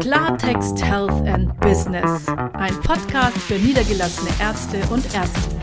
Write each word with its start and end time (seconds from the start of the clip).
Klartext 0.00 0.80
Health 0.80 1.26
and 1.26 1.58
Business. 1.60 2.28
Ein 2.28 2.74
Podcast 2.82 3.36
für 3.36 3.54
niedergelassene 3.54 4.30
Ärzte 4.40 4.80
und 4.92 5.04
Ärztinnen. 5.12 5.60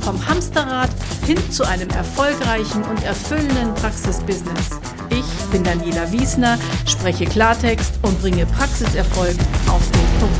Vom 0.00 0.26
Hamsterrad 0.26 0.88
hin 1.26 1.38
zu 1.50 1.64
einem 1.64 1.90
erfolgreichen 1.90 2.82
und 2.84 3.04
erfüllenden 3.04 3.74
Praxisbusiness. 3.74 4.80
Ich 5.10 5.50
bin 5.52 5.64
Daniela 5.64 6.10
Wiesner, 6.12 6.58
spreche 6.86 7.26
Klartext 7.26 7.98
und 8.02 8.18
bringe 8.22 8.46
Praxiserfolg 8.46 9.36
auf 9.68 9.90
den 9.90 10.20
Punkt. 10.20 10.38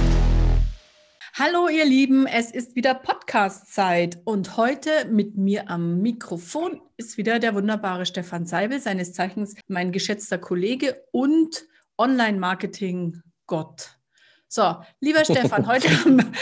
Hallo 1.34 1.68
ihr 1.68 1.84
Lieben, 1.84 2.26
es 2.26 2.50
ist 2.50 2.76
wieder 2.76 2.94
Podcast-Zeit 2.94 4.20
und 4.24 4.56
heute 4.56 4.90
mit 5.10 5.36
mir 5.36 5.68
am 5.68 6.00
Mikrofon 6.00 6.80
ist 6.96 7.18
wieder 7.18 7.40
der 7.40 7.54
wunderbare 7.54 8.06
Stefan 8.06 8.46
Seibel, 8.46 8.80
seines 8.80 9.12
Zeichens 9.12 9.54
mein 9.68 9.92
geschätzter 9.92 10.38
Kollege 10.38 10.96
und 11.12 11.66
Online-Marketing-Gott. 13.48 13.98
So, 14.48 14.76
lieber 15.00 15.24
Stefan, 15.24 15.66
heute 15.66 15.88
haben 15.88 16.18
wir, 16.18 16.32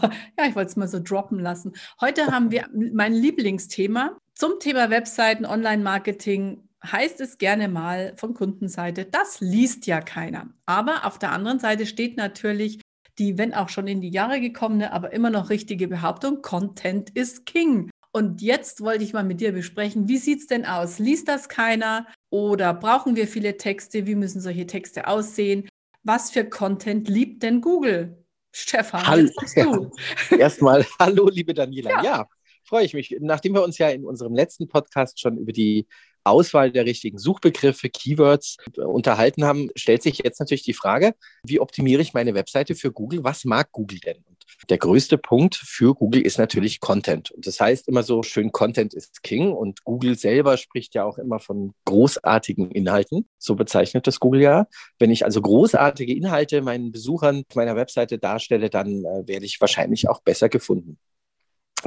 ja, 0.38 0.46
ich 0.46 0.54
wollte 0.54 0.70
es 0.70 0.76
mal 0.76 0.88
so 0.88 1.00
droppen 1.00 1.38
lassen. 1.38 1.72
Heute 2.00 2.26
haben 2.26 2.50
wir 2.50 2.68
mein 2.72 3.12
Lieblingsthema 3.12 4.16
zum 4.34 4.58
Thema 4.60 4.90
Webseiten, 4.90 5.46
Online-Marketing. 5.46 6.68
Heißt 6.84 7.20
es 7.20 7.38
gerne 7.38 7.68
mal 7.68 8.14
von 8.16 8.34
Kundenseite, 8.34 9.04
das 9.04 9.40
liest 9.40 9.86
ja 9.86 10.00
keiner. 10.00 10.48
Aber 10.66 11.06
auf 11.06 11.16
der 11.18 11.30
anderen 11.30 11.60
Seite 11.60 11.86
steht 11.86 12.16
natürlich 12.16 12.80
die, 13.18 13.38
wenn 13.38 13.54
auch 13.54 13.68
schon 13.68 13.86
in 13.86 14.00
die 14.00 14.10
Jahre 14.10 14.40
gekommene, 14.40 14.92
aber 14.92 15.12
immer 15.12 15.30
noch 15.30 15.48
richtige 15.48 15.86
Behauptung, 15.86 16.42
Content 16.42 17.10
is 17.10 17.44
King. 17.44 17.88
Und 18.10 18.42
jetzt 18.42 18.80
wollte 18.80 19.04
ich 19.04 19.12
mal 19.12 19.22
mit 19.22 19.40
dir 19.40 19.52
besprechen, 19.52 20.08
wie 20.08 20.18
sieht 20.18 20.40
es 20.40 20.46
denn 20.48 20.66
aus? 20.66 20.98
Liest 20.98 21.28
das 21.28 21.48
keiner 21.48 22.06
oder 22.30 22.74
brauchen 22.74 23.14
wir 23.14 23.28
viele 23.28 23.56
Texte? 23.56 24.06
Wie 24.06 24.16
müssen 24.16 24.40
solche 24.40 24.66
Texte 24.66 25.06
aussehen? 25.06 25.68
Was 26.04 26.30
für 26.30 26.44
Content 26.44 27.08
liebt 27.08 27.42
denn 27.42 27.60
Google? 27.60 28.24
Stefan, 28.50 29.06
hallo. 29.06 29.30
Ja. 30.30 30.36
Erstmal 30.36 30.84
hallo, 30.98 31.28
liebe 31.28 31.54
Daniela. 31.54 31.90
Ja. 31.90 32.02
ja, 32.02 32.28
freue 32.64 32.84
ich 32.84 32.92
mich. 32.92 33.16
Nachdem 33.20 33.54
wir 33.54 33.62
uns 33.62 33.78
ja 33.78 33.88
in 33.88 34.04
unserem 34.04 34.34
letzten 34.34 34.68
Podcast 34.68 35.20
schon 35.20 35.38
über 35.38 35.52
die 35.52 35.86
Auswahl 36.24 36.70
der 36.70 36.86
richtigen 36.86 37.18
Suchbegriffe, 37.18 37.88
Keywords 37.88 38.56
äh, 38.76 38.82
unterhalten 38.82 39.44
haben, 39.44 39.70
stellt 39.76 40.02
sich 40.02 40.18
jetzt 40.18 40.40
natürlich 40.40 40.64
die 40.64 40.74
Frage, 40.74 41.14
wie 41.44 41.60
optimiere 41.60 42.02
ich 42.02 42.14
meine 42.14 42.34
Webseite 42.34 42.74
für 42.74 42.92
Google? 42.92 43.24
Was 43.24 43.44
mag 43.44 43.70
Google 43.72 43.98
denn? 44.00 44.18
Und 44.28 44.41
der 44.68 44.78
größte 44.78 45.18
Punkt 45.18 45.56
für 45.56 45.94
Google 45.94 46.22
ist 46.22 46.38
natürlich 46.38 46.80
Content. 46.80 47.30
Und 47.30 47.46
das 47.46 47.60
heißt 47.60 47.88
immer 47.88 48.02
so 48.02 48.22
schön, 48.22 48.52
Content 48.52 48.94
ist 48.94 49.22
King. 49.22 49.52
Und 49.52 49.84
Google 49.84 50.16
selber 50.16 50.56
spricht 50.56 50.94
ja 50.94 51.04
auch 51.04 51.18
immer 51.18 51.40
von 51.40 51.74
großartigen 51.84 52.70
Inhalten. 52.70 53.28
So 53.38 53.54
bezeichnet 53.54 54.06
das 54.06 54.20
Google 54.20 54.42
ja. 54.42 54.66
Wenn 54.98 55.10
ich 55.10 55.24
also 55.24 55.42
großartige 55.42 56.14
Inhalte 56.14 56.62
meinen 56.62 56.92
Besuchern 56.92 57.44
meiner 57.54 57.76
Webseite 57.76 58.18
darstelle, 58.18 58.70
dann 58.70 59.04
äh, 59.04 59.26
werde 59.26 59.44
ich 59.44 59.60
wahrscheinlich 59.60 60.08
auch 60.08 60.20
besser 60.22 60.48
gefunden. 60.48 60.98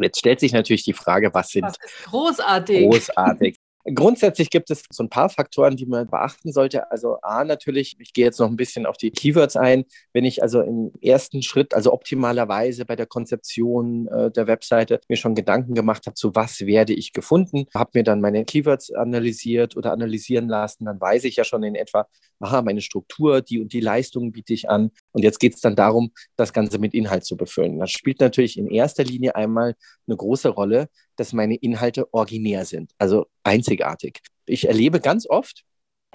Jetzt 0.01 0.19
stellt 0.19 0.41
sich 0.41 0.51
natürlich 0.51 0.83
die 0.83 0.93
Frage, 0.93 1.33
was 1.33 1.49
sind 1.49 1.73
großartig? 2.05 2.89
großartig? 2.89 3.57
Grundsätzlich 3.93 4.49
gibt 4.49 4.71
es 4.71 4.83
so 4.89 5.03
ein 5.03 5.09
paar 5.09 5.29
Faktoren, 5.29 5.75
die 5.75 5.85
man 5.85 6.07
beachten 6.07 6.51
sollte. 6.51 6.89
Also 6.91 7.19
A 7.21 7.43
natürlich, 7.43 7.95
ich 7.99 8.13
gehe 8.13 8.25
jetzt 8.25 8.39
noch 8.39 8.49
ein 8.49 8.55
bisschen 8.55 8.87
auf 8.87 8.97
die 8.97 9.11
Keywords 9.11 9.55
ein. 9.55 9.85
Wenn 10.11 10.25
ich 10.25 10.41
also 10.41 10.61
im 10.61 10.91
ersten 11.01 11.43
Schritt, 11.43 11.75
also 11.75 11.93
optimalerweise 11.93 12.85
bei 12.85 12.95
der 12.95 13.05
Konzeption 13.05 14.07
äh, 14.07 14.31
der 14.31 14.47
Webseite 14.47 15.01
mir 15.07 15.17
schon 15.17 15.35
Gedanken 15.35 15.75
gemacht 15.75 16.07
habe, 16.07 16.15
zu 16.15 16.33
was 16.33 16.61
werde 16.61 16.93
ich 16.93 17.13
gefunden, 17.13 17.65
habe 17.75 17.91
mir 17.93 18.03
dann 18.03 18.21
meine 18.21 18.43
Keywords 18.43 18.91
analysiert 18.91 19.77
oder 19.77 19.91
analysieren 19.91 20.49
lassen, 20.49 20.85
dann 20.85 20.99
weiß 20.99 21.23
ich 21.25 21.35
ja 21.35 21.43
schon 21.43 21.61
in 21.61 21.75
etwa, 21.75 22.07
aha, 22.39 22.61
meine 22.61 22.81
Struktur, 22.81 23.41
die 23.41 23.59
und 23.59 23.73
die 23.73 23.79
Leistungen 23.79 24.31
biete 24.31 24.53
ich 24.53 24.69
an. 24.69 24.91
Und 25.11 25.23
jetzt 25.23 25.39
geht 25.39 25.55
es 25.55 25.61
dann 25.61 25.75
darum, 25.75 26.11
das 26.35 26.53
Ganze 26.53 26.79
mit 26.79 26.93
Inhalt 26.93 27.25
zu 27.25 27.37
befüllen. 27.37 27.79
Das 27.79 27.91
spielt 27.91 28.19
natürlich 28.19 28.57
in 28.57 28.67
erster 28.67 29.03
Linie 29.03 29.35
einmal 29.35 29.75
eine 30.07 30.17
große 30.17 30.49
Rolle, 30.49 30.89
dass 31.15 31.33
meine 31.33 31.55
Inhalte 31.55 32.13
originär 32.13 32.65
sind, 32.65 32.91
also 32.97 33.27
einzigartig. 33.43 34.19
Ich 34.45 34.67
erlebe 34.67 34.99
ganz 34.99 35.27
oft, 35.27 35.63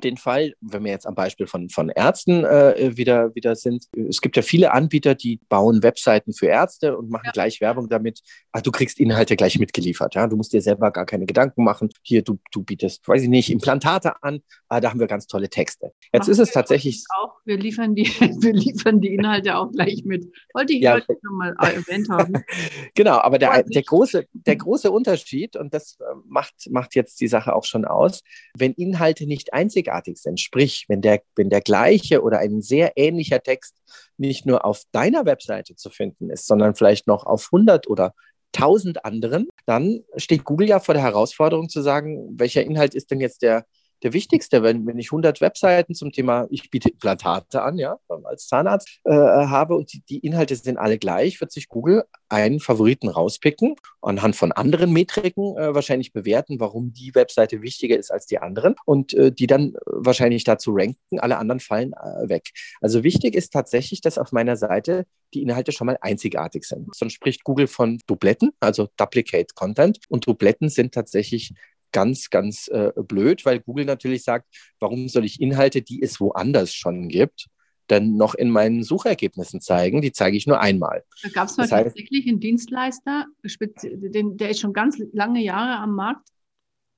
den 0.05 0.17
Fall, 0.17 0.55
wenn 0.61 0.85
wir 0.85 0.91
jetzt 0.91 1.07
am 1.07 1.15
Beispiel 1.15 1.47
von, 1.47 1.69
von 1.69 1.89
Ärzten 1.89 2.45
äh, 2.45 2.97
wieder, 2.97 3.35
wieder 3.35 3.57
sind. 3.57 3.87
Es 4.09 4.21
gibt 4.21 4.37
ja 4.37 4.43
viele 4.43 4.73
Anbieter, 4.73 5.15
die 5.15 5.41
bauen 5.49 5.83
Webseiten 5.83 6.33
für 6.33 6.47
Ärzte 6.47 6.97
und 6.97 7.11
machen 7.11 7.27
ja. 7.27 7.33
gleich 7.33 7.61
Werbung 7.61 7.89
damit. 7.89 8.21
Ach, 8.53 8.63
du 8.63 8.71
kriegst 8.71 9.01
Inhalte 9.01 9.37
gleich 9.37 9.59
mitgeliefert. 9.59 10.15
Ja? 10.15 10.27
Du 10.27 10.37
musst 10.37 10.53
dir 10.53 10.63
selber 10.63 10.91
gar 10.91 11.07
keine 11.07 11.27
Gedanken 11.27 11.65
machen. 11.65 11.91
Hier, 12.03 12.23
du, 12.23 12.39
du 12.53 12.63
bietest, 12.63 13.07
weiß 13.07 13.23
ich 13.23 13.29
nicht, 13.29 13.51
Implantate 13.51 14.23
an. 14.23 14.41
Ah, 14.69 14.81
da 14.81 14.91
haben 14.91 15.01
wir 15.01 15.07
ganz 15.07 15.27
tolle 15.27 15.51
Texte. 15.51 15.93
Jetzt 16.13 16.29
machen 16.29 16.33
ist 16.33 16.39
es 16.39 16.51
tatsächlich. 16.53 17.05
Auch, 17.21 17.35
wir, 17.45 17.59
liefern 17.59 17.95
die, 17.95 18.05
wir 18.41 18.53
liefern 18.53 19.01
die 19.01 19.15
Inhalte 19.15 19.57
auch 19.57 19.71
gleich 19.73 20.05
mit. 20.05 20.27
Wollte 20.55 20.73
ich 20.73 20.83
ja. 20.83 20.95
heute 20.95 21.17
nochmal 21.23 21.55
erwähnt 21.59 22.09
haben. 22.09 22.35
genau, 22.95 23.19
aber 23.19 23.39
der, 23.39 23.65
der, 23.65 23.83
große, 23.83 24.27
der 24.33 24.57
große 24.57 24.91
Unterschied, 24.91 25.57
und 25.57 25.75
das 25.75 25.99
äh, 26.01 26.05
macht, 26.27 26.55
macht 26.71 26.95
jetzt 26.95 27.21
die 27.21 27.29
Sache 27.29 27.55
auch 27.55 27.65
schon 27.65 27.85
aus, 27.85 28.23
wenn 28.57 28.73
Inhalte 28.73 29.27
nicht 29.27 29.53
einzigartig 29.53 29.90
einzigartig 29.91 30.19
sind. 30.19 30.41
Sprich, 30.41 30.87
wenn 30.89 31.01
der, 31.01 31.23
wenn 31.37 31.51
der 31.51 31.61
gleiche 31.61 32.23
oder 32.23 32.39
ein 32.39 32.63
sehr 32.63 32.93
ähnlicher 32.97 33.43
Text 33.43 33.77
nicht 34.17 34.47
nur 34.47 34.65
auf 34.65 34.83
deiner 34.93 35.27
Webseite 35.27 35.77
zu 35.77 35.91
finden 35.91 36.31
ist, 36.31 36.47
sondern 36.47 36.75
vielleicht 36.75 37.07
noch 37.07 37.25
auf 37.25 37.49
100 37.53 37.89
oder 37.89 38.15
1000 38.55 39.05
anderen, 39.05 39.49
dann 39.67 40.01
steht 40.17 40.45
Google 40.45 40.69
ja 40.69 40.81
vor 40.81 40.95
der 40.95 41.03
Herausforderung 41.03 41.69
zu 41.69 41.83
sagen, 41.83 42.39
welcher 42.39 42.63
Inhalt 42.63 42.95
ist 42.95 43.11
denn 43.11 43.21
jetzt 43.21 43.43
der, 43.43 43.65
der 44.03 44.13
wichtigste, 44.13 44.63
wenn, 44.63 44.87
wenn 44.87 44.99
ich 44.99 45.09
100 45.09 45.41
Webseiten 45.41 45.95
zum 45.95 46.13
Thema, 46.13 46.47
ich 46.51 46.71
biete 46.71 46.89
Implantate 46.89 47.63
an, 47.63 47.79
ja, 47.79 47.99
als 48.25 48.47
Zahnarzt 48.47 49.01
äh, 49.05 49.13
habe 49.13 49.77
und 49.77 49.93
die, 49.93 50.03
die, 50.09 50.19
Inhalte 50.19 50.57
sind 50.57 50.79
alle 50.79 50.99
gleich, 50.99 51.41
wird 51.41 51.53
sich 51.53 51.69
Google 51.69 52.05
einen 52.29 52.61
Favoriten 52.61 53.09
rauspicken, 53.09 53.75
anhand 54.03 54.37
von 54.37 54.53
anderen 54.53 54.93
Metriken 54.93 55.57
äh, 55.57 55.75
wahrscheinlich 55.75 56.13
bewerten, 56.13 56.61
warum 56.61 56.93
die 56.93 57.15
Webseite 57.15 57.63
wichtiger 57.63 57.99
ist 57.99 58.11
als 58.11 58.27
die 58.27 58.39
anderen 58.39 58.75
und 58.85 59.15
äh, 59.15 59.33
die 59.33 59.47
dann 59.47 59.75
wahrscheinlich 59.87 60.45
dazu 60.45 60.73
ranken, 60.75 61.21
alle 61.21 61.39
anderen 61.39 61.61
fallen 61.61 61.93
äh, 61.93 62.29
weg. 62.29 62.51
Also 62.81 63.03
wichtig 63.03 63.35
ist 63.35 63.53
tatsächlich, 63.53 64.01
dass 64.01 64.19
auf 64.19 64.33
meiner 64.33 64.57
Seite 64.57 65.07
die 65.35 65.43
Inhalte 65.43 65.73
schon 65.73 65.87
mal 65.87 65.99
einzigartig 66.01 66.65
sind. 66.65 66.95
Sonst 66.95 67.15
spricht 67.15 67.45
Google 67.45 67.67
von 67.67 67.99
Dubletten, 68.07 68.51
also 68.61 68.89
Duplicate 68.97 69.55
Content. 69.55 69.99
Und 70.09 70.27
Dubletten 70.27 70.69
sind 70.69 70.93
tatsächlich 70.93 71.53
ganz, 71.93 72.31
ganz 72.31 72.69
äh, 72.69 72.93
blöd, 72.97 73.45
weil 73.45 73.61
Google 73.61 73.85
natürlich 73.85 74.23
sagt, 74.25 74.47
warum 74.79 75.09
soll 75.09 75.25
ich 75.25 75.41
Inhalte, 75.41 75.83
die 75.83 76.03
es 76.03 76.21
woanders 76.21 76.75
schon 76.75 77.09
gibt, 77.09 77.49
dann 77.87 78.17
noch 78.17 78.35
in 78.35 78.51
meinen 78.51 78.83
Suchergebnissen 78.83 79.61
zeigen? 79.61 80.01
Die 80.01 80.13
zeige 80.13 80.37
ich 80.37 80.47
nur 80.47 80.61
einmal. 80.61 81.05
Da 81.23 81.29
gab 81.29 81.49
es 81.49 81.57
mal 81.57 81.65
das 81.65 81.73
heißt, 81.73 81.85
tatsächlich 81.87 82.29
einen 82.29 82.41
Dienstleister, 82.41 83.27
der 83.43 84.51
ist 84.51 84.61
schon 84.61 84.73
ganz 84.73 84.99
lange 85.13 85.43
Jahre 85.43 85.83
am 85.83 85.95
Markt. 85.95 86.29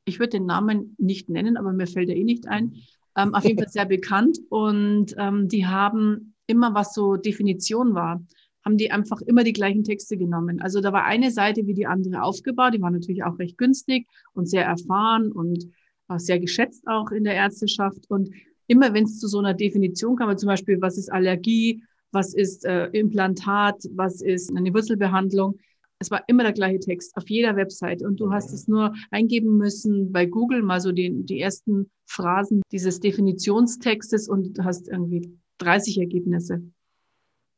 Ich 0.05 0.19
würde 0.19 0.31
den 0.31 0.47
Namen 0.47 0.95
nicht 0.99 1.29
nennen, 1.29 1.57
aber 1.57 1.73
mir 1.73 1.87
fällt 1.87 2.09
er 2.09 2.17
eh 2.17 2.25
nicht 2.25 2.49
ein. 2.49 2.77
Ähm, 3.17 3.35
auf 3.35 3.45
jeden 3.45 3.59
Fall 3.59 3.69
sehr 3.71 3.87
bekannt 3.87 4.39
und 4.49 5.15
ähm, 5.19 5.49
die 5.49 5.67
haben 5.67 6.35
immer, 6.47 6.75
was 6.75 6.95
so 6.95 7.17
Definition 7.17 7.95
war, 7.95 8.21
haben 8.65 8.77
die 8.77 8.91
einfach 8.91 9.21
immer 9.23 9.45
die 9.45 9.53
gleichen 9.53 9.85
Texte 9.85 10.17
genommen. 10.17 10.61
Also 10.61 10.81
da 10.81 10.93
war 10.93 11.05
eine 11.05 11.31
Seite 11.31 11.67
wie 11.67 11.75
die 11.75 11.87
andere 11.87 12.23
aufgebaut, 12.23 12.75
die 12.75 12.81
war 12.81 12.91
natürlich 12.91 13.25
auch 13.25 13.39
recht 13.39 13.59
günstig 13.59 14.07
und 14.35 14.49
sehr 14.49 14.65
erfahren 14.65 15.33
und 15.33 15.69
sehr 16.17 16.39
geschätzt 16.39 16.87
auch 16.87 17.11
in 17.11 17.25
der 17.25 17.35
Ärzteschaft. 17.35 18.11
Und 18.11 18.31
immer 18.67 18.93
wenn 18.95 19.05
es 19.05 19.19
zu 19.19 19.29
so 19.29 19.39
einer 19.39 19.55
Definition 19.55 20.17
kam, 20.17 20.37
zum 20.37 20.49
Beispiel, 20.49 20.81
was 20.81 20.99
ist 20.99 21.11
Allergie, 21.11 21.83
was 22.11 22.35
ist 22.35 22.65
äh, 22.65 22.87
Implantat, 22.89 23.77
was 23.95 24.21
ist 24.21 24.55
eine 24.55 24.75
Wurzelbehandlung, 24.75 25.59
es 26.03 26.11
war 26.11 26.25
immer 26.27 26.43
der 26.43 26.53
gleiche 26.53 26.81
Text 26.81 27.17
auf 27.17 27.31
jeder 27.31 27.55
Website 27.55 28.03
und 28.03 28.19
du 28.19 28.33
hast 28.33 28.53
es 28.53 28.67
nur 28.67 28.93
eingeben 29.13 29.57
müssen 29.57 30.11
bei 30.11 30.27
Google 30.27 30.63
mal 30.63 30.81
so 30.81 30.91
die, 30.91 31.25
die 31.25 31.41
ersten 31.41 31.91
Phrasen 32.07 32.63
dieses 32.73 32.99
Definitionstextes 32.99 34.29
und 34.29 34.59
du 34.59 34.65
hast 34.65 34.89
irgendwie 34.89 35.39
30 35.59 35.99
Ergebnisse. 35.99 36.63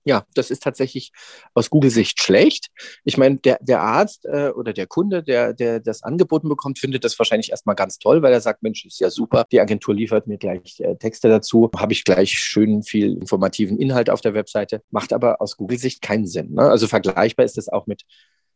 Ja, 0.07 0.27
das 0.35 0.51
ist 0.51 0.63
tatsächlich 0.63 1.13
aus 1.55 1.71
Google-Sicht 1.71 2.23
schlecht. 2.23 2.69
Ich 3.05 3.17
meine, 3.17 3.37
der, 3.37 3.59
der 3.63 3.81
Arzt 3.81 4.27
äh, 4.27 4.51
oder 4.51 4.75
der 4.75 4.87
Kunde, 4.87 5.23
der, 5.23 5.55
der 5.55 5.81
das 5.81 6.03
angeboten 6.03 6.49
bekommt, 6.49 6.79
findet 6.79 7.05
das 7.05 7.19
wahrscheinlich 7.19 7.51
erstmal 7.51 7.75
ganz 7.75 7.99
toll, 7.99 8.21
weil 8.21 8.33
er 8.33 8.43
sagt, 8.43 8.63
Mensch, 8.63 8.85
ist 8.85 9.01
ja 9.01 9.09
super, 9.09 9.45
die 9.51 9.61
Agentur 9.61 9.95
liefert 9.95 10.27
mir 10.27 10.37
gleich 10.37 10.79
äh, 10.81 10.97
Texte 10.97 11.29
dazu, 11.29 11.71
habe 11.75 11.95
ich 11.95 12.05
gleich 12.05 12.39
schön 12.39 12.83
viel 12.83 13.15
informativen 13.17 13.79
Inhalt 13.79 14.11
auf 14.11 14.21
der 14.21 14.35
Webseite, 14.35 14.83
macht 14.91 15.15
aber 15.15 15.41
aus 15.41 15.57
Google-Sicht 15.57 16.03
keinen 16.03 16.27
Sinn. 16.27 16.53
Ne? 16.53 16.63
Also 16.63 16.87
vergleichbar 16.87 17.47
ist 17.47 17.57
es 17.57 17.71
auch 17.71 17.87
mit 17.87 18.03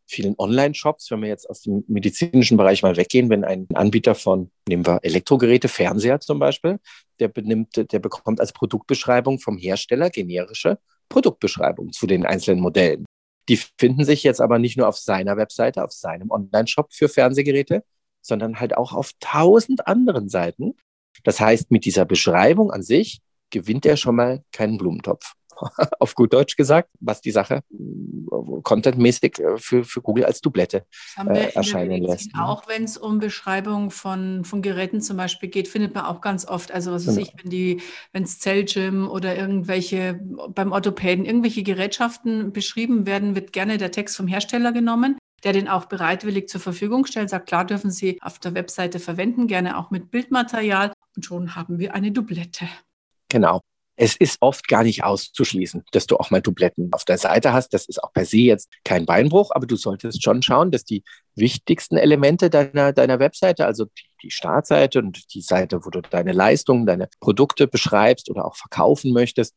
vielen 0.05 0.35
Online-Shops, 0.37 1.09
wenn 1.11 1.21
wir 1.21 1.29
jetzt 1.29 1.49
aus 1.49 1.61
dem 1.61 1.83
medizinischen 1.87 2.57
Bereich 2.57 2.83
mal 2.83 2.97
weggehen, 2.97 3.29
wenn 3.29 3.43
ein 3.43 3.67
Anbieter 3.73 4.15
von, 4.15 4.51
nehmen 4.67 4.85
wir 4.85 4.99
Elektrogeräte, 5.03 5.67
Fernseher 5.67 6.19
zum 6.19 6.39
Beispiel, 6.39 6.79
der 7.19 7.27
benimmt, 7.27 7.91
der 7.91 7.99
bekommt 7.99 8.39
als 8.39 8.53
Produktbeschreibung 8.53 9.39
vom 9.39 9.57
Hersteller 9.57 10.09
generische 10.09 10.79
Produktbeschreibung 11.09 11.91
zu 11.91 12.07
den 12.07 12.25
einzelnen 12.25 12.61
Modellen. 12.61 13.05
Die 13.49 13.57
finden 13.57 14.05
sich 14.05 14.23
jetzt 14.23 14.41
aber 14.41 14.59
nicht 14.59 14.77
nur 14.77 14.87
auf 14.87 14.97
seiner 14.97 15.35
Webseite, 15.35 15.83
auf 15.83 15.91
seinem 15.91 16.29
Online-Shop 16.29 16.93
für 16.93 17.09
Fernsehgeräte, 17.09 17.83
sondern 18.21 18.59
halt 18.59 18.77
auch 18.77 18.93
auf 18.93 19.11
tausend 19.19 19.87
anderen 19.87 20.29
Seiten. 20.29 20.75
Das 21.23 21.39
heißt, 21.39 21.71
mit 21.71 21.85
dieser 21.85 22.05
Beschreibung 22.05 22.71
an 22.71 22.83
sich 22.83 23.21
gewinnt 23.49 23.85
er 23.85 23.97
schon 23.97 24.15
mal 24.15 24.43
keinen 24.51 24.77
Blumentopf. 24.77 25.33
auf 25.99 26.15
gut 26.15 26.33
Deutsch 26.33 26.55
gesagt, 26.55 26.89
was 26.99 27.21
die 27.21 27.31
Sache 27.31 27.61
äh, 27.71 28.61
contentmäßig 28.63 29.39
äh, 29.39 29.57
für, 29.57 29.83
für 29.83 30.01
Google 30.01 30.25
als 30.25 30.41
Doublette 30.41 30.85
äh, 31.17 31.53
erscheinen 31.53 32.03
lässt. 32.03 32.33
Ne? 32.35 32.45
Auch 32.45 32.67
wenn 32.67 32.83
es 32.83 32.97
um 32.97 33.19
Beschreibung 33.19 33.91
von, 33.91 34.43
von 34.45 34.61
Geräten 34.61 35.01
zum 35.01 35.17
Beispiel 35.17 35.49
geht, 35.49 35.67
findet 35.67 35.93
man 35.93 36.05
auch 36.05 36.21
ganz 36.21 36.45
oft, 36.47 36.71
also 36.71 36.91
was 36.91 37.07
weiß 37.07 37.15
genau. 37.15 37.27
ich, 37.27 37.43
wenn 37.43 37.49
die, 37.49 37.81
wenn 38.11 38.23
es 38.23 38.39
Zellgym 38.39 39.09
oder 39.09 39.35
irgendwelche 39.35 40.19
beim 40.49 40.71
Orthopäden 40.71 41.25
irgendwelche 41.25 41.63
Gerätschaften 41.63 42.53
beschrieben 42.53 43.05
werden, 43.05 43.35
wird 43.35 43.53
gerne 43.53 43.77
der 43.77 43.91
Text 43.91 44.17
vom 44.17 44.27
Hersteller 44.27 44.71
genommen 44.71 45.17
der 45.43 45.53
den 45.53 45.67
auch 45.67 45.85
bereitwillig 45.85 46.49
zur 46.49 46.61
Verfügung 46.61 47.05
stellt, 47.05 47.29
sagt, 47.29 47.47
klar 47.47 47.65
dürfen 47.65 47.91
Sie 47.91 48.17
auf 48.21 48.39
der 48.39 48.53
Webseite 48.55 48.99
verwenden, 48.99 49.47
gerne 49.47 49.77
auch 49.77 49.89
mit 49.89 50.11
Bildmaterial 50.11 50.91
und 51.15 51.25
schon 51.25 51.55
haben 51.55 51.79
wir 51.79 51.93
eine 51.93 52.11
Doublette. 52.11 52.67
Genau. 53.29 53.61
Es 54.01 54.15
ist 54.15 54.37
oft 54.39 54.69
gar 54.69 54.83
nicht 54.83 55.03
auszuschließen, 55.03 55.83
dass 55.91 56.07
du 56.07 56.15
auch 56.15 56.31
mal 56.31 56.41
Dubletten 56.41 56.93
auf 56.93 57.03
der 57.03 57.17
Seite 57.17 57.51
hast. 57.51 57.73
Das 57.73 57.85
ist 57.85 58.01
auch 58.01 58.13
per 58.13 58.23
se 58.23 58.37
jetzt 58.37 58.69
kein 58.85 59.05
Beinbruch, 59.05 59.51
aber 59.53 59.67
du 59.67 59.75
solltest 59.75 60.23
schon 60.23 60.41
schauen, 60.41 60.71
dass 60.71 60.85
die 60.85 61.03
wichtigsten 61.35 61.97
Elemente 61.97 62.49
deiner, 62.49 62.93
deiner 62.93 63.19
Webseite, 63.19 63.65
also 63.65 63.83
die, 63.83 64.03
die 64.23 64.31
Startseite 64.31 64.99
und 64.99 65.33
die 65.33 65.41
Seite, 65.41 65.83
wo 65.83 65.89
du 65.89 66.01
deine 66.01 66.31
Leistungen, 66.31 66.85
deine 66.85 67.09
Produkte 67.19 67.67
beschreibst 67.67 68.29
oder 68.29 68.45
auch 68.45 68.55
verkaufen 68.55 69.11
möchtest, 69.11 69.53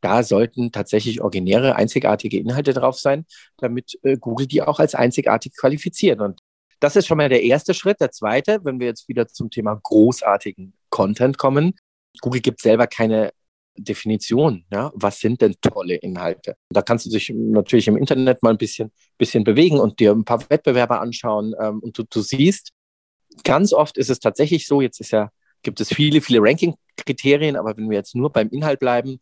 da 0.00 0.24
sollten 0.24 0.72
tatsächlich 0.72 1.20
originäre, 1.20 1.76
einzigartige 1.76 2.38
Inhalte 2.38 2.74
drauf 2.74 2.98
sein, 2.98 3.26
damit 3.58 3.96
äh, 4.02 4.16
Google 4.16 4.48
die 4.48 4.62
auch 4.62 4.80
als 4.80 4.96
einzigartig 4.96 5.56
qualifiziert. 5.56 6.20
Und 6.20 6.40
das 6.80 6.96
ist 6.96 7.06
schon 7.06 7.18
mal 7.18 7.28
der 7.28 7.44
erste 7.44 7.74
Schritt. 7.74 8.00
Der 8.00 8.10
zweite, 8.10 8.58
wenn 8.64 8.80
wir 8.80 8.88
jetzt 8.88 9.08
wieder 9.08 9.28
zum 9.28 9.50
Thema 9.50 9.78
großartigen 9.80 10.74
Content 10.90 11.38
kommen. 11.38 11.76
Google 12.20 12.40
gibt 12.40 12.60
selber 12.60 12.88
keine 12.88 13.30
Definition. 13.76 14.64
Ja? 14.72 14.92
Was 14.94 15.20
sind 15.20 15.40
denn 15.40 15.54
tolle 15.60 15.96
Inhalte? 15.96 16.56
Da 16.70 16.82
kannst 16.82 17.06
du 17.06 17.10
dich 17.10 17.32
natürlich 17.34 17.88
im 17.88 17.96
Internet 17.96 18.42
mal 18.42 18.50
ein 18.50 18.58
bisschen, 18.58 18.92
bisschen 19.18 19.44
bewegen 19.44 19.80
und 19.80 20.00
dir 20.00 20.12
ein 20.12 20.24
paar 20.24 20.48
Wettbewerber 20.48 21.00
anschauen. 21.00 21.54
Ähm, 21.60 21.80
und 21.80 21.98
du, 21.98 22.04
du 22.04 22.20
siehst, 22.20 22.70
ganz 23.42 23.72
oft 23.72 23.98
ist 23.98 24.10
es 24.10 24.20
tatsächlich 24.20 24.66
so, 24.66 24.80
jetzt 24.80 25.00
ist 25.00 25.10
ja, 25.10 25.30
gibt 25.62 25.80
es 25.80 25.88
viele, 25.88 26.20
viele 26.20 26.40
Ranking-Kriterien, 26.40 27.56
aber 27.56 27.76
wenn 27.76 27.90
wir 27.90 27.96
jetzt 27.96 28.14
nur 28.14 28.30
beim 28.30 28.48
Inhalt 28.50 28.80
bleiben, 28.80 29.18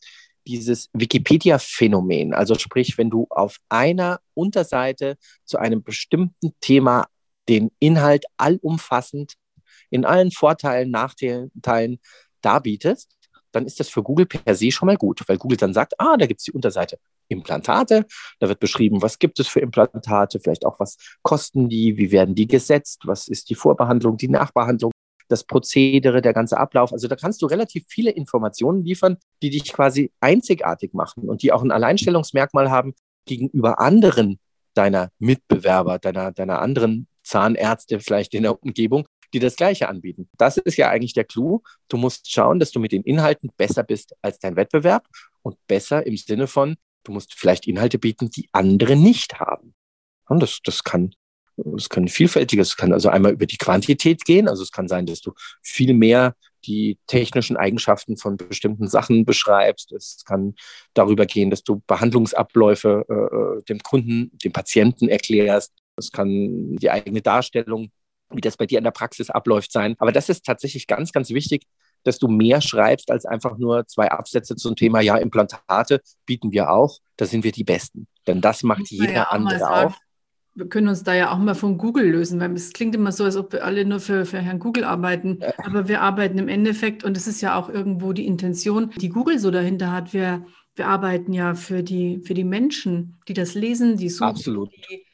dieses 0.46 0.90
Wikipedia-Phänomen, 0.93 2.34
also 2.34 2.56
sprich, 2.56 2.98
wenn 2.98 3.10
du 3.10 3.26
auf 3.31 3.58
einer 3.69 4.20
Unterseite 4.34 5.16
zu 5.44 5.58
einem 5.58 5.82
bestimmten 5.82 6.52
Thema 6.60 7.06
den 7.48 7.70
Inhalt 7.78 8.25
allumfassend 8.37 9.34
in 9.90 10.05
allen 10.05 10.31
Vorteilen, 10.31 10.90
Nachteilen 10.90 12.00
darbietest, 12.40 13.16
dann 13.52 13.66
ist 13.66 13.81
das 13.81 13.88
für 13.88 14.02
Google 14.02 14.26
per 14.26 14.54
se 14.54 14.70
schon 14.70 14.87
mal 14.87 14.96
gut, 14.96 15.22
weil 15.26 15.38
Google 15.38 15.58
dann 15.58 15.75
sagt, 15.75 15.94
ah, 15.99 16.16
da 16.16 16.26
gibt 16.26 16.40
es 16.40 16.44
die 16.44 16.52
Unterseite 16.52 16.99
Implantate, 17.28 18.06
da 18.40 18.49
wird 18.49 18.60
beschrieben, 18.60 19.02
was 19.02 19.19
gibt 19.19 19.40
es 19.40 19.49
für 19.49 19.60
Implantate, 19.60 20.40
vielleicht 20.40 20.66
auch, 20.66 20.78
was 20.81 20.96
kosten 21.22 21.69
die, 21.69 21.96
wie 21.96 22.12
werden 22.12 22.34
die 22.34 22.46
gesetzt, 22.46 23.02
was 23.04 23.28
ist 23.28 23.50
die 23.50 23.54
Vorbehandlung, 23.54 24.16
die 24.16 24.28
Nachbehandlung, 24.28 24.93
das 25.28 25.44
Prozedere, 25.44 26.20
der 26.20 26.34
ganze 26.34 26.58
Ablauf. 26.58 26.93
Also 26.93 27.08
da 27.08 27.16
kannst 27.16 27.43
du 27.43 27.46
relativ 27.46 27.84
viele 27.88 28.10
Informationen 28.10 28.84
liefern, 28.84 29.16
die 29.40 29.50
dich 29.50 29.72
quasi 29.72 30.12
einzigartig 30.20 30.93
machen 30.93 31.28
und 31.28 31.43
die 31.43 31.52
auch 31.52 31.62
ein 31.62 31.70
Alleinstellungsmerkmal 31.70 32.70
haben 32.70 32.94
gegenüber 33.25 33.81
anderen 33.81 34.38
deiner 34.75 35.10
Mitbewerber, 35.19 35.98
deiner, 35.98 36.32
deiner 36.32 36.60
anderen 36.60 37.06
Zahnärzte 37.22 38.00
vielleicht 38.00 38.34
in 38.34 38.43
der 38.43 38.62
Umgebung, 38.62 39.06
die 39.32 39.38
das 39.38 39.56
Gleiche 39.56 39.88
anbieten. 39.88 40.29
Das 40.38 40.56
ist 40.56 40.76
ja 40.76 40.88
eigentlich 40.88 41.14
der 41.14 41.25
Clou. 41.25 41.61
Du 41.88 41.96
musst 41.96 42.31
schauen, 42.31 42.58
dass 42.58 42.70
du 42.70 42.81
mit 42.81 42.93
den 42.93 43.02
Inhalten 43.02 43.50
besser 43.56 43.82
bist 43.82 44.14
als 44.23 44.38
dein 44.38 44.56
Wettbewerb 44.56 45.06
und 45.43 45.56
besser 45.67 46.06
im 46.06 46.17
Sinne 46.17 46.46
von, 46.46 46.76
du 47.05 47.12
musst 47.12 47.34
vielleicht 47.34 47.67
Inhalte 47.67 47.99
bieten, 47.99 48.31
die 48.31 48.49
andere 48.52 48.96
nicht 48.96 49.40
haben. 49.40 49.75
Und 50.29 50.40
das, 50.40 50.61
das 50.64 50.84
kann, 50.84 51.14
das 51.56 51.88
kann 51.88 52.08
vielfältiges, 52.08 52.69
es 52.69 52.76
kann 52.76 52.93
also 52.93 53.08
einmal 53.08 53.32
über 53.32 53.46
die 53.46 53.58
Quantität 53.58 54.25
gehen. 54.25 54.49
Also 54.49 54.62
es 54.62 54.73
kann 54.73 54.88
sein, 54.88 55.06
dass 55.06 55.20
du 55.20 55.32
viel 55.62 55.94
mehr 55.94 56.34
die 56.64 56.99
technischen 57.08 57.56
Eigenschaften 57.56 58.17
von 58.17 58.37
bestimmten 58.37 58.87
Sachen 58.87 59.25
beschreibst. 59.25 59.90
Es 59.93 60.23
kann 60.25 60.55
darüber 60.94 61.26
gehen, 61.26 61.50
dass 61.50 61.64
du 61.64 61.82
Behandlungsabläufe 61.87 63.05
äh, 63.08 63.58
äh 63.58 63.62
dem 63.64 63.81
Kunden, 63.81 64.31
dem 64.38 64.52
Patienten 64.52 65.08
erklärst. 65.08 65.73
Es 65.96 66.12
kann 66.12 66.76
die 66.76 66.90
eigene 66.90 67.20
Darstellung 67.20 67.90
wie 68.34 68.40
das 68.40 68.56
bei 68.56 68.67
dir 68.67 68.79
in 68.79 68.84
der 68.84 68.90
Praxis 68.90 69.31
abläuft 69.31 69.73
sein. 69.73 69.94
Aber 69.99 70.12
das 70.12 70.29
ist 70.29 70.44
tatsächlich 70.44 70.87
ganz, 70.87 71.12
ganz 71.12 71.31
wichtig, 71.31 71.67
dass 72.05 72.19
du 72.19 72.29
mehr 72.29 72.61
schreibst 72.61 73.11
als 73.11 73.25
einfach 73.25 73.58
nur 73.58 73.87
zwei 73.87 74.11
Absätze 74.11 74.56
zum 74.56 74.76
Thema, 74.76 75.00
ja, 75.00 75.17
Implantate 75.17 76.00
bieten 76.26 76.52
wir 76.52 76.70
auch, 76.70 76.99
da 77.17 77.26
sind 77.26 77.44
wir 77.44 77.52
die 77.52 77.64
Besten. 77.64 78.06
Denn 78.26 78.40
das 78.40 78.62
macht 78.62 78.90
jeder 78.90 79.12
ja 79.12 79.23
andere 79.25 79.70
auch. 79.70 79.94
Wir 80.55 80.69
können 80.69 80.88
uns 80.88 81.02
da 81.02 81.14
ja 81.14 81.32
auch 81.32 81.38
mal 81.38 81.55
von 81.55 81.79
Google 81.79 82.11
lösen, 82.11 82.38
weil 82.38 82.52
es 82.52 82.75
klingt 82.75 82.94
immer 82.94 83.11
so, 83.11 83.25
als 83.25 83.37
ob 83.37 83.55
wir 83.55 83.64
alle 83.64 83.87
nur 83.87 84.00
für, 84.00 84.26
für 84.26 84.38
Herrn 84.38 84.58
Google 84.58 84.84
arbeiten. 84.84 85.40
Aber 85.56 85.88
wir 85.88 86.02
arbeiten 86.02 86.38
im 86.38 86.49
Endeffekt, 86.49 87.05
und 87.05 87.17
es 87.17 87.26
ist 87.26 87.40
ja 87.40 87.58
auch 87.58 87.70
irgendwo 87.70 88.12
die 88.12 88.26
Intention, 88.26 88.90
die 88.99 89.08
Google 89.08 89.38
so 89.38 89.50
dahinter 89.50 89.90
hat. 89.93 90.12
Wir, 90.12 90.44
wir 90.75 90.88
arbeiten 90.88 91.32
ja 91.32 91.55
für 91.55 91.82
die, 91.82 92.20
für 92.23 92.34
die 92.34 92.44
Menschen, 92.44 93.19
die 93.29 93.32
das 93.34 93.55
lesen, 93.55 93.96
die 93.96 94.11
suchen, 94.11 94.29
Absolut. 94.29 94.70
die 94.90 95.06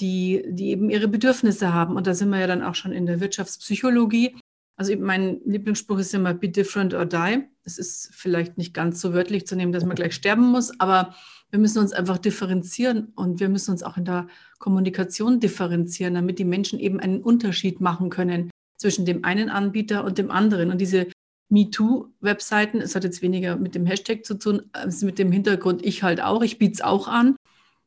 die, 0.00 0.44
die 0.48 0.70
eben 0.70 0.90
ihre 0.90 1.08
Bedürfnisse 1.08 1.72
haben. 1.72 1.96
Und 1.96 2.06
da 2.06 2.14
sind 2.14 2.30
wir 2.30 2.40
ja 2.40 2.46
dann 2.46 2.62
auch 2.62 2.74
schon 2.74 2.92
in 2.92 3.06
der 3.06 3.20
Wirtschaftspsychologie. 3.20 4.36
Also 4.76 4.94
mein 4.98 5.40
Lieblingsspruch 5.44 5.98
ist 5.98 6.12
immer 6.14 6.34
Be 6.34 6.48
different 6.48 6.92
or 6.92 7.06
die. 7.06 7.44
Es 7.64 7.78
ist 7.78 8.10
vielleicht 8.14 8.58
nicht 8.58 8.74
ganz 8.74 9.00
so 9.00 9.14
wörtlich 9.14 9.46
zu 9.46 9.56
nehmen, 9.56 9.72
dass 9.72 9.84
man 9.84 9.96
gleich 9.96 10.14
sterben 10.14 10.50
muss, 10.50 10.78
aber 10.78 11.14
wir 11.50 11.58
müssen 11.58 11.78
uns 11.78 11.92
einfach 11.92 12.18
differenzieren 12.18 13.12
und 13.16 13.40
wir 13.40 13.48
müssen 13.48 13.70
uns 13.70 13.82
auch 13.82 13.96
in 13.96 14.04
der 14.04 14.26
Kommunikation 14.58 15.40
differenzieren, 15.40 16.14
damit 16.14 16.38
die 16.38 16.44
Menschen 16.44 16.78
eben 16.78 17.00
einen 17.00 17.22
Unterschied 17.22 17.80
machen 17.80 18.10
können 18.10 18.50
zwischen 18.76 19.06
dem 19.06 19.24
einen 19.24 19.48
Anbieter 19.48 20.04
und 20.04 20.18
dem 20.18 20.30
anderen. 20.30 20.70
Und 20.70 20.80
diese 20.80 21.06
MeToo-Webseiten, 21.48 22.80
es 22.80 22.94
hat 22.94 23.04
jetzt 23.04 23.22
weniger 23.22 23.56
mit 23.56 23.74
dem 23.74 23.86
Hashtag 23.86 24.24
zu 24.24 24.34
tun, 24.34 24.62
als 24.72 25.02
mit 25.02 25.18
dem 25.18 25.32
Hintergrund, 25.32 25.84
ich 25.84 26.02
halt 26.02 26.20
auch, 26.20 26.42
ich 26.42 26.58
biete 26.58 26.74
es 26.74 26.80
auch 26.82 27.08
an 27.08 27.35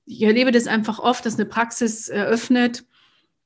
ich 0.10 0.24
erlebe 0.24 0.52
das 0.52 0.66
einfach 0.66 0.98
oft, 1.00 1.26
dass 1.26 1.36
eine 1.36 1.46
Praxis 1.46 2.10
eröffnet 2.10 2.84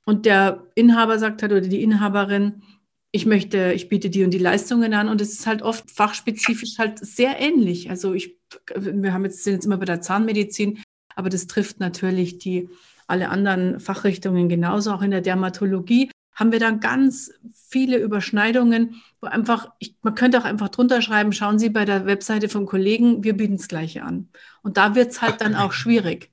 und 0.06 0.26
der 0.26 0.66
Inhaber 0.76 1.20
sagt 1.20 1.42
halt 1.42 1.52
oder 1.52 1.62
die 1.62 1.84
Inhaberin, 1.84 2.64
ich 3.12 3.26
möchte, 3.26 3.74
ich 3.74 3.90
biete 3.90 4.10
die 4.10 4.24
und 4.24 4.32
die 4.32 4.40
Leistungen 4.40 4.94
an 4.94 5.10
und 5.10 5.20
es 5.20 5.34
ist 5.34 5.46
halt 5.46 5.62
oft 5.62 5.92
fachspezifisch 5.92 6.78
halt 6.80 7.00
sehr 7.00 7.40
ähnlich. 7.40 7.90
Also 7.90 8.14
ich, 8.14 8.38
wir 8.76 9.14
haben 9.14 9.26
jetzt, 9.26 9.44
sind 9.44 9.54
jetzt 9.54 9.66
immer 9.66 9.78
bei 9.78 9.86
der 9.86 10.02
Zahnmedizin, 10.02 10.82
aber 11.16 11.30
das 11.30 11.48
trifft 11.48 11.80
natürlich 11.80 12.38
die 12.40 12.70
alle 13.08 13.30
anderen 13.30 13.82
Fachrichtungen 13.82 14.48
genauso, 14.48 14.92
auch 14.94 15.02
in 15.02 15.12
der 15.12 15.22
Dermatologie 15.22 16.10
haben 16.34 16.52
wir 16.52 16.60
dann 16.60 16.80
ganz 16.80 17.32
viele 17.68 17.98
Überschneidungen, 17.98 19.02
wo 19.22 19.28
einfach, 19.28 19.70
ich, 19.80 19.96
man 20.02 20.16
könnte 20.16 20.40
auch 20.40 20.46
einfach 20.46 20.70
drunter 20.70 21.02
schreiben, 21.02 21.34
schauen 21.34 21.60
Sie 21.60 21.70
bei 21.70 21.86
der 21.86 22.06
Webseite 22.06 22.50
vom 22.50 22.66
Kollegen, 22.66 23.24
wir 23.24 23.38
bieten 23.38 23.58
das 23.58 23.68
Gleiche 23.68 24.04
an. 24.04 24.30
Und 24.64 24.78
da 24.78 24.96
wird 24.96 25.12
es 25.12 25.22
halt 25.22 25.42
dann 25.42 25.54
auch 25.54 25.74
schwierig. 25.74 26.33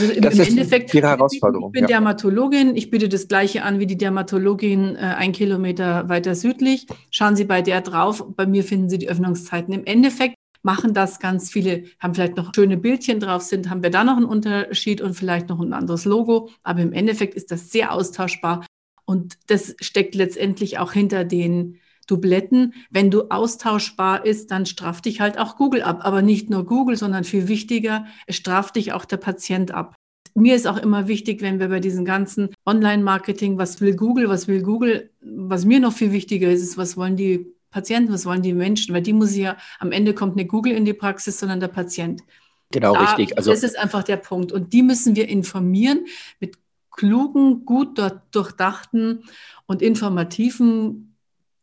Also 0.00 0.12
im, 0.12 0.22
im 0.22 0.40
Endeffekt, 0.40 0.92
die 0.92 1.02
Herausforderung. 1.02 1.70
Ich 1.70 1.72
bin 1.72 1.82
ja. 1.82 1.88
Dermatologin, 1.88 2.76
ich 2.76 2.90
biete 2.90 3.08
das 3.08 3.28
gleiche 3.28 3.62
an 3.62 3.78
wie 3.78 3.86
die 3.86 3.96
Dermatologin 3.96 4.96
äh, 4.96 4.98
ein 4.98 5.32
Kilometer 5.32 6.08
weiter 6.08 6.34
südlich. 6.34 6.86
Schauen 7.10 7.36
Sie 7.36 7.44
bei 7.44 7.62
der 7.62 7.80
drauf, 7.80 8.24
bei 8.36 8.46
mir 8.46 8.64
finden 8.64 8.88
Sie 8.88 8.98
die 8.98 9.08
Öffnungszeiten. 9.08 9.72
Im 9.72 9.84
Endeffekt 9.84 10.36
machen 10.62 10.94
das 10.94 11.20
ganz 11.20 11.50
viele, 11.50 11.84
haben 12.00 12.14
vielleicht 12.14 12.36
noch 12.36 12.52
schöne 12.54 12.76
Bildchen 12.76 13.20
drauf 13.20 13.42
sind, 13.42 13.70
haben 13.70 13.82
wir 13.82 13.90
da 13.90 14.04
noch 14.04 14.16
einen 14.16 14.26
Unterschied 14.26 15.00
und 15.00 15.14
vielleicht 15.14 15.48
noch 15.48 15.60
ein 15.60 15.72
anderes 15.72 16.04
Logo. 16.04 16.50
Aber 16.62 16.80
im 16.80 16.92
Endeffekt 16.92 17.34
ist 17.34 17.50
das 17.50 17.70
sehr 17.70 17.92
austauschbar 17.92 18.66
und 19.04 19.38
das 19.46 19.76
steckt 19.80 20.14
letztendlich 20.14 20.78
auch 20.78 20.92
hinter 20.92 21.24
den 21.24 21.78
Dubletten. 22.06 22.74
Wenn 22.90 23.10
du 23.10 23.30
austauschbar 23.30 24.24
ist, 24.24 24.50
dann 24.50 24.66
straft 24.66 25.04
dich 25.04 25.20
halt 25.20 25.38
auch 25.38 25.56
Google 25.56 25.82
ab. 25.82 26.00
Aber 26.02 26.22
nicht 26.22 26.50
nur 26.50 26.64
Google, 26.64 26.96
sondern 26.96 27.24
viel 27.24 27.48
wichtiger, 27.48 28.06
es 28.26 28.36
straft 28.36 28.76
dich 28.76 28.92
auch 28.92 29.04
der 29.04 29.18
Patient 29.18 29.72
ab. 29.72 29.96
Mir 30.34 30.54
ist 30.54 30.66
auch 30.66 30.76
immer 30.76 31.08
wichtig, 31.08 31.40
wenn 31.40 31.60
wir 31.60 31.68
bei 31.68 31.80
diesen 31.80 32.04
ganzen 32.04 32.50
Online-Marketing, 32.66 33.56
was 33.56 33.80
will 33.80 33.96
Google, 33.96 34.28
was 34.28 34.48
will 34.48 34.62
Google, 34.62 35.10
was 35.20 35.64
mir 35.64 35.80
noch 35.80 35.94
viel 35.94 36.12
wichtiger 36.12 36.50
ist, 36.50 36.62
ist, 36.62 36.76
was 36.76 36.96
wollen 36.96 37.16
die 37.16 37.46
Patienten, 37.70 38.12
was 38.12 38.26
wollen 38.26 38.42
die 38.42 38.52
Menschen, 38.52 38.94
weil 38.94 39.02
die 39.02 39.12
muss 39.12 39.34
ja, 39.34 39.56
am 39.78 39.92
Ende 39.92 40.14
kommt 40.14 40.36
nicht 40.36 40.48
Google 40.48 40.72
in 40.72 40.84
die 40.84 40.92
Praxis, 40.92 41.38
sondern 41.38 41.60
der 41.60 41.68
Patient. 41.68 42.22
Genau, 42.70 42.94
da, 42.94 43.00
richtig. 43.00 43.36
Also, 43.36 43.50
das 43.50 43.62
ist 43.62 43.78
einfach 43.78 44.02
der 44.02 44.16
Punkt. 44.16 44.52
Und 44.52 44.72
die 44.72 44.82
müssen 44.82 45.16
wir 45.16 45.28
informieren 45.28 46.06
mit 46.40 46.58
klugen, 46.90 47.64
gut 47.64 47.98
durchdachten 48.30 49.24
und 49.66 49.82
informativen 49.82 51.15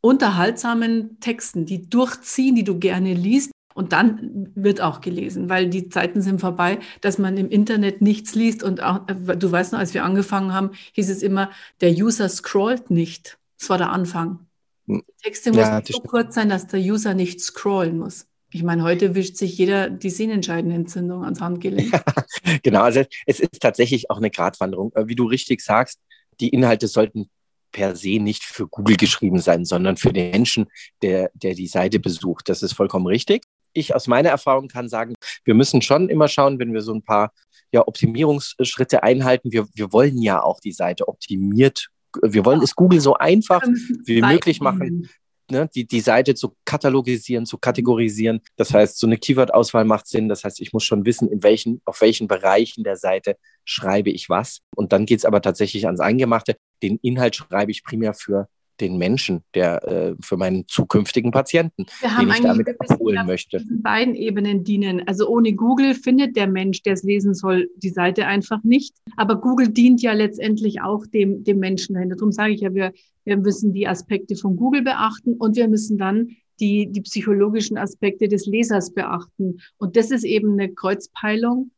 unterhaltsamen 0.04 1.18
Texten, 1.22 1.66
die 1.66 1.90
durchziehen, 1.90 2.56
die 2.56 2.66
du 2.66 2.78
gerne 2.78 3.14
liest. 3.14 3.52
Und 3.74 3.92
dann 3.92 4.52
wird 4.54 4.82
auch 4.82 5.02
gelesen, 5.02 5.50
weil 5.50 5.68
die 5.68 5.90
Zeiten 5.90 6.22
sind 6.22 6.40
vorbei, 6.40 6.78
dass 7.02 7.18
man 7.18 7.38
im 7.38 7.50
Internet 7.50 8.02
nichts 8.02 8.36
liest. 8.36 8.62
Und 8.62 8.84
auch, 8.84 9.08
äh, 9.08 9.38
du 9.38 9.52
weißt 9.52 9.72
noch, 9.72 9.80
als 9.80 9.96
wir 9.96 10.04
angefangen 10.04 10.54
haben, 10.54 10.72
hieß 10.92 11.10
es 11.10 11.24
immer, 11.24 11.50
der 11.82 11.92
User 11.92 12.30
scrollt 12.30 12.92
nicht. 12.92 13.40
Das 13.58 13.70
war 13.70 13.80
der 13.80 13.90
Anfang. 13.90 14.46
Hm. 14.88 15.04
Die 15.08 15.24
Texte 15.24 15.52
ja, 15.52 15.80
müssen 15.80 15.94
so 15.94 16.00
kurz 16.02 16.36
sein, 16.36 16.50
dass 16.50 16.68
der 16.68 16.82
User 16.82 17.16
nicht 17.16 17.40
scrollen 17.40 17.98
muss. 17.98 18.28
Ich 18.52 18.62
meine, 18.62 18.84
heute 18.84 19.16
wischt 19.16 19.38
sich 19.38 19.58
jeder 19.58 19.90
die 19.90 20.12
sehnentscheidende 20.12 20.76
Entzündung 20.76 21.24
ans 21.24 21.42
Handgelenk. 21.42 21.92
genau, 22.62 22.82
also 22.82 23.04
es 23.26 23.40
ist 23.40 23.60
tatsächlich 23.60 24.12
auch 24.12 24.18
eine 24.18 24.30
Gratwanderung. 24.30 24.92
Äh, 24.94 25.08
wie 25.08 25.16
du 25.16 25.26
richtig 25.26 25.62
sagst, 25.62 26.00
die 26.40 26.50
Inhalte 26.50 26.88
sollten 26.88 27.30
per 27.74 27.98
se 27.98 28.20
nicht 28.20 28.44
für 28.44 28.68
Google 28.68 28.96
geschrieben 28.96 29.40
sein, 29.40 29.66
sondern 29.66 29.98
für 29.98 30.14
den 30.14 30.32
Menschen, 30.32 30.68
der, 31.02 31.30
der 31.34 31.56
die 31.56 31.68
Seite 31.68 32.00
besucht. 32.00 32.48
Das 32.48 32.64
ist 32.64 32.74
vollkommen 32.74 33.08
richtig. 33.08 33.44
Ich 33.74 33.94
aus 33.94 34.08
meiner 34.08 34.30
Erfahrung 34.30 34.70
kann 34.70 34.88
sagen, 34.88 35.16
wir 35.44 35.56
müssen 35.56 35.82
schon 35.82 36.08
immer 36.08 36.30
schauen, 36.30 36.60
wenn 36.60 36.74
wir 36.74 36.82
so 36.82 36.94
ein 36.94 37.04
paar 37.04 37.34
ja, 37.74 37.86
Optimierungsschritte 37.86 39.04
einhalten. 39.04 39.52
Wir, 39.52 39.68
wir 39.74 39.92
wollen 39.92 40.22
ja 40.22 40.42
auch 40.42 40.62
die 40.62 40.72
Seite 40.72 41.08
optimiert. 41.08 41.90
Wir 42.22 42.46
wollen 42.46 42.62
es 42.62 42.76
Google 42.76 43.02
so 43.02 43.16
einfach 43.16 43.64
wie 44.06 44.22
möglich 44.22 44.62
machen, 44.62 45.10
ne, 45.50 45.70
die, 45.74 45.86
die 45.86 46.00
Seite 46.00 46.36
zu 46.36 46.56
katalogisieren, 46.66 47.46
zu 47.46 47.58
kategorisieren. 47.58 48.42
Das 48.56 48.74
heißt, 48.74 49.00
so 49.00 49.08
eine 49.08 49.18
Keyword-Auswahl 49.18 49.86
macht 49.86 50.08
Sinn. 50.08 50.30
Das 50.30 50.44
heißt, 50.44 50.60
ich 50.62 50.74
muss 50.74 50.84
schon 50.84 51.06
wissen, 51.06 51.30
in 51.30 51.44
welchen, 51.44 51.82
auf 51.86 52.02
welchen 52.02 52.28
Bereichen 52.28 52.84
der 52.84 52.98
Seite 52.98 53.38
schreibe 53.66 54.12
ich 54.12 54.30
was. 54.30 54.60
Und 54.76 54.94
dann 54.94 55.06
geht 55.06 55.20
es 55.20 55.26
aber 55.26 55.42
tatsächlich 55.42 55.86
ans 55.86 56.00
Eingemachte. 56.00 56.56
Den 56.84 57.00
Inhalt 57.02 57.36
schreibe 57.36 57.72
ich 57.72 57.84
primär 57.84 58.14
für 58.14 58.48
den 58.80 58.98
Menschen, 58.98 59.44
der 59.54 59.84
äh, 59.88 60.16
für 60.22 60.38
meinen 60.38 60.68
zukünftigen 60.68 61.32
Patienten, 61.32 61.86
den 62.02 62.30
ich 62.30 62.40
damit 62.42 62.68
abholen 62.80 63.26
möchte. 63.26 63.60
Diesen 63.60 63.82
beiden 63.82 64.16
Ebenen 64.16 64.64
dienen. 64.64 65.08
Also 65.08 65.28
ohne 65.28 65.54
Google 65.54 65.94
findet 65.94 66.36
der 66.36 66.48
Mensch, 66.48 66.82
der 66.82 66.94
es 66.94 67.04
lesen 67.04 67.34
soll, 67.34 67.70
die 67.78 67.90
Seite 67.90 68.26
einfach 68.26 68.64
nicht. 68.64 68.96
Aber 69.16 69.40
Google 69.40 69.70
dient 69.70 70.02
ja 70.02 70.14
letztendlich 70.14 70.82
auch 70.82 71.06
dem, 71.06 71.44
dem 71.44 71.60
Menschen 71.60 71.94
dahinter. 71.94 72.16
Darum 72.16 72.32
sage 72.32 72.54
ich 72.54 72.62
ja, 72.62 72.74
wir, 72.74 72.94
wir 73.26 73.38
müssen 73.38 73.74
die 73.74 73.88
Aspekte 73.88 74.36
von 74.36 74.56
Google 74.56 74.82
beachten 74.82 75.36
und 75.36 75.56
wir 75.56 75.68
müssen 75.68 75.98
dann 75.98 76.30
die, 76.60 76.92
die 76.92 77.02
psychologischen 77.02 77.78
Aspekte 77.78 78.28
des 78.28 78.46
Lesers 78.46 78.94
beachten. 78.94 79.60
Und 79.78 79.96
das 79.96 80.12
ist 80.12 80.24
eben 80.24 80.54
eine 80.54 80.74
Kreuzpeilung 80.74 81.72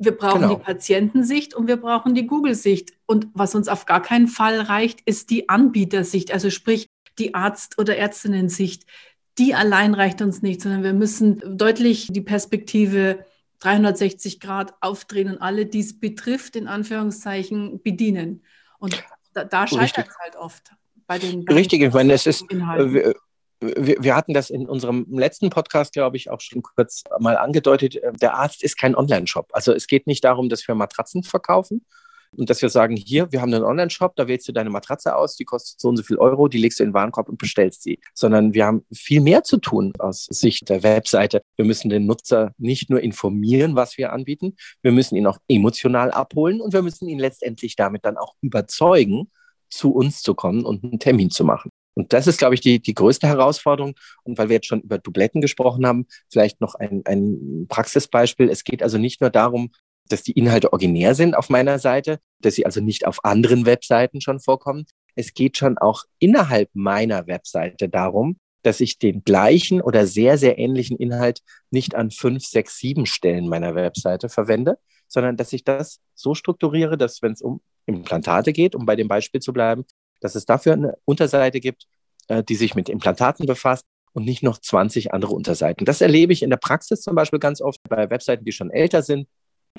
wir 0.00 0.16
brauchen 0.16 0.40
genau. 0.40 0.54
die 0.54 0.62
Patientensicht 0.62 1.54
und 1.54 1.68
wir 1.68 1.76
brauchen 1.76 2.14
die 2.14 2.26
Google-Sicht. 2.26 2.94
Und 3.04 3.28
was 3.34 3.54
uns 3.54 3.68
auf 3.68 3.84
gar 3.84 4.00
keinen 4.00 4.28
Fall 4.28 4.58
reicht, 4.60 5.02
ist 5.02 5.28
die 5.28 5.50
Anbietersicht, 5.50 6.32
also 6.32 6.48
sprich 6.48 6.88
die 7.18 7.34
Arzt- 7.34 7.78
oder 7.78 7.96
Ärztinnen-Sicht. 7.98 8.86
Die 9.38 9.54
allein 9.54 9.92
reicht 9.92 10.22
uns 10.22 10.40
nicht, 10.40 10.62
sondern 10.62 10.82
wir 10.82 10.94
müssen 10.94 11.42
deutlich 11.58 12.08
die 12.10 12.22
Perspektive 12.22 13.26
360 13.60 14.40
Grad 14.40 14.72
aufdrehen 14.80 15.28
und 15.28 15.38
alle, 15.38 15.66
die 15.66 15.80
es 15.80 16.00
betrifft, 16.00 16.56
in 16.56 16.66
Anführungszeichen 16.66 17.82
bedienen. 17.82 18.42
Und 18.78 19.04
da, 19.34 19.44
da 19.44 19.66
scheitert 19.66 20.08
es 20.08 20.18
halt 20.18 20.36
oft. 20.36 20.72
Bei 21.06 21.18
den, 21.18 21.44
bei 21.44 21.54
Richtig, 21.54 21.82
ich 21.82 21.92
meine, 21.92 22.14
es 22.14 22.26
ist, 22.26 22.50
Inhalten 22.50 23.12
wir, 23.60 23.96
wir 24.00 24.16
hatten 24.16 24.34
das 24.34 24.50
in 24.50 24.68
unserem 24.68 25.06
letzten 25.10 25.50
Podcast, 25.50 25.92
glaube 25.92 26.16
ich, 26.16 26.30
auch 26.30 26.40
schon 26.40 26.62
kurz 26.62 27.04
mal 27.18 27.36
angedeutet. 27.36 27.96
Äh, 27.96 28.12
der 28.12 28.34
Arzt 28.34 28.62
ist 28.62 28.78
kein 28.78 28.94
Online-Shop. 28.94 29.48
Also 29.52 29.72
es 29.72 29.86
geht 29.86 30.06
nicht 30.06 30.24
darum, 30.24 30.48
dass 30.48 30.66
wir 30.66 30.74
Matratzen 30.74 31.22
verkaufen 31.22 31.84
und 32.36 32.48
dass 32.48 32.62
wir 32.62 32.68
sagen, 32.68 32.96
hier, 32.96 33.32
wir 33.32 33.40
haben 33.40 33.52
einen 33.52 33.64
Online-Shop, 33.64 34.14
da 34.16 34.28
wählst 34.28 34.48
du 34.48 34.52
deine 34.52 34.70
Matratze 34.70 35.16
aus, 35.16 35.36
die 35.36 35.44
kostet 35.44 35.80
so 35.80 35.88
und 35.88 35.96
so 35.96 36.02
viel 36.02 36.16
Euro, 36.16 36.48
die 36.48 36.58
legst 36.58 36.78
du 36.78 36.84
in 36.84 36.90
den 36.90 36.94
Warenkorb 36.94 37.28
und 37.28 37.38
bestellst 37.38 37.82
sie. 37.82 37.98
Sondern 38.14 38.54
wir 38.54 38.66
haben 38.66 38.84
viel 38.92 39.20
mehr 39.20 39.42
zu 39.42 39.58
tun 39.58 39.92
aus 39.98 40.26
Sicht 40.30 40.68
der 40.68 40.82
Webseite. 40.82 41.42
Wir 41.56 41.64
müssen 41.64 41.90
den 41.90 42.06
Nutzer 42.06 42.52
nicht 42.56 42.88
nur 42.88 43.00
informieren, 43.00 43.74
was 43.74 43.98
wir 43.98 44.12
anbieten, 44.12 44.56
wir 44.82 44.92
müssen 44.92 45.16
ihn 45.16 45.26
auch 45.26 45.38
emotional 45.48 46.10
abholen 46.12 46.60
und 46.60 46.72
wir 46.72 46.82
müssen 46.82 47.08
ihn 47.08 47.18
letztendlich 47.18 47.76
damit 47.76 48.04
dann 48.04 48.16
auch 48.16 48.34
überzeugen, 48.40 49.30
zu 49.68 49.92
uns 49.92 50.22
zu 50.22 50.34
kommen 50.34 50.64
und 50.64 50.82
einen 50.82 50.98
Termin 50.98 51.30
zu 51.30 51.44
machen. 51.44 51.70
Und 51.94 52.12
das 52.12 52.26
ist, 52.26 52.38
glaube 52.38 52.54
ich, 52.54 52.60
die, 52.60 52.80
die 52.80 52.94
größte 52.94 53.26
Herausforderung. 53.26 53.94
Und 54.22 54.38
weil 54.38 54.48
wir 54.48 54.56
jetzt 54.56 54.66
schon 54.66 54.80
über 54.80 54.98
Dubletten 54.98 55.40
gesprochen 55.40 55.86
haben, 55.86 56.06
vielleicht 56.30 56.60
noch 56.60 56.74
ein, 56.74 57.02
ein 57.04 57.66
Praxisbeispiel. 57.68 58.48
Es 58.48 58.64
geht 58.64 58.82
also 58.82 58.98
nicht 58.98 59.20
nur 59.20 59.30
darum, 59.30 59.70
dass 60.08 60.22
die 60.22 60.32
Inhalte 60.32 60.72
originär 60.72 61.14
sind 61.14 61.34
auf 61.34 61.50
meiner 61.50 61.78
Seite, 61.78 62.18
dass 62.40 62.54
sie 62.54 62.66
also 62.66 62.80
nicht 62.80 63.06
auf 63.06 63.24
anderen 63.24 63.66
Webseiten 63.66 64.20
schon 64.20 64.40
vorkommen. 64.40 64.86
Es 65.14 65.34
geht 65.34 65.56
schon 65.56 65.78
auch 65.78 66.04
innerhalb 66.18 66.70
meiner 66.74 67.26
Webseite 67.26 67.88
darum, 67.88 68.38
dass 68.62 68.80
ich 68.80 68.98
den 68.98 69.22
gleichen 69.24 69.80
oder 69.80 70.06
sehr, 70.06 70.36
sehr 70.38 70.58
ähnlichen 70.58 70.96
Inhalt 70.96 71.40
nicht 71.70 71.94
an 71.94 72.10
fünf, 72.10 72.44
sechs, 72.44 72.78
sieben 72.78 73.06
Stellen 73.06 73.48
meiner 73.48 73.74
Webseite 73.74 74.28
verwende, 74.28 74.78
sondern 75.08 75.36
dass 75.36 75.52
ich 75.52 75.64
das 75.64 76.00
so 76.14 76.34
strukturiere, 76.34 76.98
dass 76.98 77.22
wenn 77.22 77.32
es 77.32 77.42
um 77.42 77.60
Implantate 77.86 78.52
geht, 78.52 78.74
um 78.74 78.86
bei 78.86 78.96
dem 78.96 79.08
Beispiel 79.08 79.40
zu 79.40 79.52
bleiben, 79.52 79.84
dass 80.20 80.34
es 80.34 80.44
dafür 80.44 80.74
eine 80.74 80.94
Unterseite 81.04 81.60
gibt, 81.60 81.86
äh, 82.28 82.42
die 82.42 82.56
sich 82.56 82.74
mit 82.74 82.88
Implantaten 82.88 83.46
befasst 83.46 83.84
und 84.12 84.24
nicht 84.24 84.42
noch 84.42 84.58
20 84.58 85.12
andere 85.12 85.32
Unterseiten. 85.32 85.84
Das 85.84 86.00
erlebe 86.00 86.32
ich 86.32 86.42
in 86.42 86.50
der 86.50 86.56
Praxis 86.56 87.00
zum 87.00 87.14
Beispiel 87.14 87.38
ganz 87.38 87.60
oft 87.60 87.80
bei 87.88 88.10
Webseiten, 88.10 88.44
die 88.44 88.52
schon 88.52 88.70
älter 88.70 89.02
sind, 89.02 89.28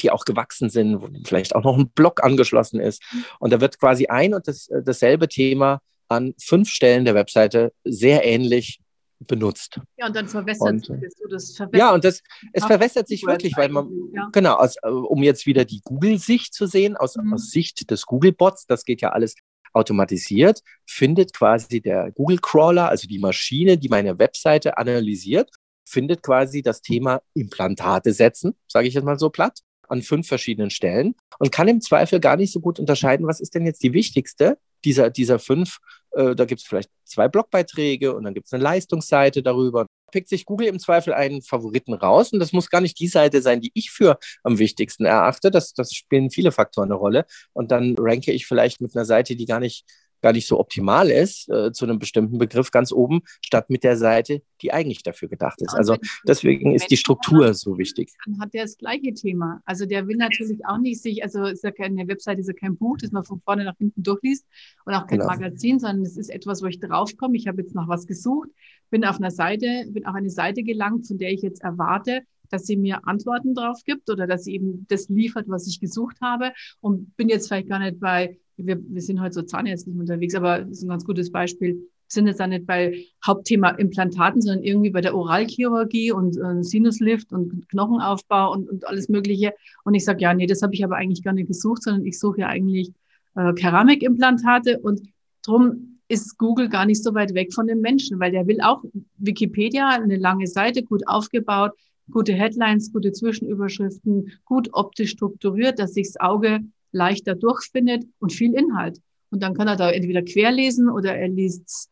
die 0.02 0.12
auch 0.12 0.26
gewachsen 0.26 0.70
sind, 0.70 1.02
wo 1.02 1.10
vielleicht 1.26 1.56
auch 1.56 1.64
noch 1.64 1.78
ein 1.78 1.90
Blog 1.90 2.24
angeschlossen 2.24 2.80
ist. 2.80 3.04
Und 3.40 3.52
da 3.52 3.60
wird 3.60 3.80
quasi 3.80 4.08
ein 4.08 4.34
und 4.34 4.48
das, 4.48 4.68
äh, 4.68 4.82
dasselbe 4.84 5.28
Thema 5.28 5.80
an 6.08 6.34
fünf 6.42 6.70
Stellen 6.70 7.06
der 7.06 7.16
Webseite 7.16 7.74
sehr 7.84 8.26
ähnlich 8.26 8.80
benutzt. 9.28 9.80
Ja, 9.98 10.08
und 10.08 10.16
dann 10.16 10.28
verwässert 10.28 10.86
sich 10.86 10.98
das. 11.00 11.14
das 11.30 11.56
verwässert 11.56 11.80
ja, 11.80 11.94
und 11.94 12.04
das, 12.04 12.22
es 12.54 12.66
verwässert 12.66 13.08
sich 13.08 13.26
wirklich, 13.26 13.56
weil 13.56 13.70
man, 13.70 13.90
ja. 14.14 14.30
genau, 14.32 14.56
aus, 14.56 14.76
äh, 14.82 14.90
um 14.90 15.24
jetzt 15.24 15.46
wieder 15.46 15.64
die 15.64 15.82
Google-Sicht 15.84 16.54
zu 16.54 16.66
sehen, 16.66 16.98
aus, 16.98 17.16
mhm. 17.16 17.34
aus 17.34 17.52
Sicht 17.52 17.92
des 17.92 18.06
Google-Bots, 18.06 18.66
das 18.66 18.84
geht 18.84 19.02
ja 19.02 19.10
alles 19.10 19.36
automatisiert, 19.74 20.62
findet 20.86 21.34
quasi 21.34 21.82
der 21.82 22.12
Google 22.12 22.40
Crawler, 22.40 22.90
also 22.90 23.08
die 23.08 23.20
Maschine, 23.20 23.78
die 23.78 23.90
meine 23.90 24.20
Webseite 24.20 24.78
analysiert, 24.78 25.50
findet 25.86 26.24
quasi 26.24 26.62
das 26.62 26.82
Thema 26.82 27.22
Implantate 27.34 28.14
setzen, 28.14 28.54
sage 28.68 28.88
ich 28.88 28.94
jetzt 28.94 29.04
mal 29.04 29.20
so 29.20 29.30
platt, 29.30 29.60
an 29.88 30.02
fünf 30.02 30.28
verschiedenen 30.28 30.70
Stellen 30.70 31.16
und 31.40 31.52
kann 31.52 31.68
im 31.68 31.82
Zweifel 31.82 32.20
gar 32.20 32.38
nicht 32.38 32.54
so 32.54 32.62
gut 32.62 32.80
unterscheiden, 32.80 33.28
was 33.28 33.42
ist 33.42 33.56
denn 33.56 33.66
jetzt 33.66 33.84
die 33.84 33.94
wichtigste 33.94 34.58
dieser, 34.86 35.10
dieser 35.10 35.38
fünf. 35.38 35.78
Äh, 36.12 36.36
da 36.36 36.46
gibt 36.46 36.62
es 36.62 36.68
vielleicht 36.68 36.90
zwei 37.04 37.28
Blogbeiträge 37.28 38.16
und 38.16 38.24
dann 38.24 38.34
gibt 38.34 38.48
es 38.48 38.54
eine 38.54 38.64
Leistungsseite 38.64 39.44
darüber 39.44 39.86
pickt 40.12 40.30
sich 40.30 40.46
Google 40.46 40.68
im 40.68 40.80
Zweifel 40.80 41.14
einen 41.14 41.42
Favoriten 41.42 41.94
raus. 41.94 42.32
Und 42.34 42.40
das 42.40 42.54
muss 42.54 42.70
gar 42.70 42.82
nicht 42.82 43.00
die 43.00 43.08
Seite 43.08 43.42
sein, 43.42 43.62
die 43.62 43.72
ich 43.74 43.92
für 43.92 44.20
am 44.44 44.60
wichtigsten 44.60 45.06
erachte. 45.06 45.52
Das, 45.52 45.74
das 45.74 45.94
spielen 45.94 46.30
viele 46.30 46.52
Faktoren 46.52 46.90
eine 46.90 46.96
Rolle. 46.96 47.26
Und 47.54 47.72
dann 47.72 47.96
ranke 47.98 48.32
ich 48.32 48.46
vielleicht 48.46 48.82
mit 48.82 48.96
einer 48.96 49.06
Seite, 49.06 49.36
die 49.36 49.46
gar 49.46 49.60
nicht 49.60 49.86
gar 50.22 50.34
nicht 50.34 50.48
so 50.48 50.60
optimal 50.60 51.10
ist, 51.10 51.50
äh, 51.50 51.72
zu 51.72 51.86
einem 51.86 52.00
bestimmten 52.00 52.38
Begriff 52.38 52.72
ganz 52.72 52.92
oben, 52.92 53.22
statt 53.42 53.70
mit 53.70 53.84
der 53.84 53.98
Seite, 53.98 54.42
die 54.62 54.72
eigentlich 54.72 55.04
dafür 55.04 55.28
gedacht 55.28 55.62
ist. 55.62 55.74
Also 55.74 55.98
deswegen 56.28 56.74
ist 56.74 56.90
die 56.92 56.98
Struktur 56.98 57.54
so 57.54 57.78
wichtig. 57.78 58.14
Dann 58.26 58.40
hat 58.40 58.54
der 58.54 58.64
das 58.64 58.78
gleiche 58.78 59.14
Thema. 59.14 59.62
Also 59.66 59.86
der 59.86 60.08
will 60.08 60.18
natürlich 60.18 60.66
auch 60.66 60.78
nicht 60.78 61.02
sich, 61.02 61.24
also 61.24 61.46
ist 61.46 61.64
ja 61.64 61.72
keine 61.72 62.08
Webseite, 62.08 62.42
ist 62.42 62.48
ja 62.48 62.54
kein 62.54 62.78
Buch, 62.78 62.98
das 62.98 63.12
man 63.12 63.24
von 63.24 63.42
vorne 63.42 63.66
nach 63.66 63.78
hinten 63.78 64.04
durchliest 64.04 64.46
und 64.86 64.94
auch 64.94 65.08
kein 65.08 65.20
genau. 65.20 65.32
Magazin, 65.32 65.80
sondern 65.80 66.04
es 66.04 66.18
ist 66.18 66.30
etwas, 66.30 66.62
wo 66.62 66.68
ich 66.68 66.80
draufkomme. 66.80 67.36
Ich 67.38 67.48
habe 67.48 67.62
jetzt 67.62 67.76
nach 67.76 67.88
was 67.88 68.08
gesucht, 68.08 68.50
bin 68.90 69.06
auf 69.06 69.18
einer 69.18 69.32
Seite, 69.32 69.86
bin 69.90 70.06
auf 70.06 70.16
eine 70.16 70.30
Seite 70.30 70.64
gelangt, 70.64 71.08
von 71.08 71.18
der 71.18 71.32
ich 71.32 71.42
jetzt 71.42 71.64
erwarte, 71.64 72.22
dass 72.50 72.66
sie 72.66 72.78
mir 72.78 73.08
Antworten 73.08 73.56
drauf 73.56 73.80
gibt 73.86 74.10
oder 74.10 74.28
dass 74.28 74.44
sie 74.44 74.54
eben 74.54 74.86
das 74.90 75.10
liefert, 75.10 75.48
was 75.48 75.68
ich 75.68 75.80
gesucht 75.80 76.18
habe 76.22 76.52
und 76.82 77.16
bin 77.16 77.30
jetzt 77.30 77.48
vielleicht 77.48 77.70
gar 77.70 77.80
nicht 77.80 78.00
bei 78.00 78.38
wir, 78.66 78.80
wir 78.88 79.02
sind 79.02 79.22
heute 79.22 79.34
so 79.34 79.42
zahnärztlich 79.42 79.96
unterwegs, 79.96 80.36
aber 80.36 80.60
das 80.60 80.78
ist 80.78 80.84
ein 80.84 80.90
ganz 80.90 81.06
gutes 81.06 81.32
Beispiel. 81.32 81.76
Wir 81.76 81.86
sind 82.08 82.28
jetzt 82.28 82.42
auch 82.42 82.48
nicht 82.48 82.66
bei 82.66 83.06
Hauptthema 83.26 83.70
Implantaten, 83.70 84.42
sondern 84.42 84.64
irgendwie 84.64 84.90
bei 84.90 85.02
der 85.02 85.16
Oralchirurgie 85.16 86.12
und 86.12 86.38
äh, 86.38 86.64
Sinuslift 86.64 87.32
und 87.32 87.68
Knochenaufbau 87.70 88.52
und, 88.52 88.70
und 88.70 88.88
alles 88.88 89.10
Mögliche. 89.10 89.54
Und 89.84 89.94
ich 89.94 90.06
sage, 90.06 90.22
ja, 90.22 90.34
nee, 90.34 90.48
das 90.48 90.62
habe 90.62 90.74
ich 90.74 90.84
aber 90.84 90.98
eigentlich 90.98 91.24
gar 91.24 91.34
nicht 91.34 91.48
gesucht, 91.48 91.84
sondern 91.84 92.06
ich 92.06 92.20
suche 92.20 92.42
ja 92.42 92.48
eigentlich 92.48 92.92
äh, 93.36 93.54
Keramikimplantate 93.54 94.80
und 94.80 95.02
drum 95.46 96.00
ist 96.08 96.38
Google 96.38 96.68
gar 96.68 96.86
nicht 96.86 97.02
so 97.02 97.14
weit 97.16 97.34
weg 97.34 97.54
von 97.54 97.68
den 97.68 97.80
Menschen, 97.80 98.20
weil 98.20 98.32
der 98.32 98.46
will 98.46 98.60
auch 98.62 98.84
Wikipedia, 99.18 99.90
eine 99.90 100.18
lange 100.18 100.46
Seite, 100.46 100.84
gut 100.84 101.08
aufgebaut, 101.08 101.72
gute 102.10 102.34
Headlines, 102.34 102.92
gute 102.92 103.14
Zwischenüberschriften, 103.14 104.32
gut 104.44 104.70
optisch 104.74 105.12
strukturiert, 105.12 105.80
dass 105.80 105.94
sich 105.94 106.08
das 106.08 106.20
Auge 106.20 106.60
leichter 106.92 107.36
durchfindet 107.36 108.06
und 108.20 108.34
viel 108.34 108.54
Inhalt. 108.54 109.00
Und 109.30 109.42
dann 109.42 109.54
kann 109.54 109.68
er 109.68 109.76
da 109.76 109.90
entweder 109.92 110.22
querlesen 110.22 110.90
oder 110.90 111.16
er 111.16 111.30
liest 111.30 111.90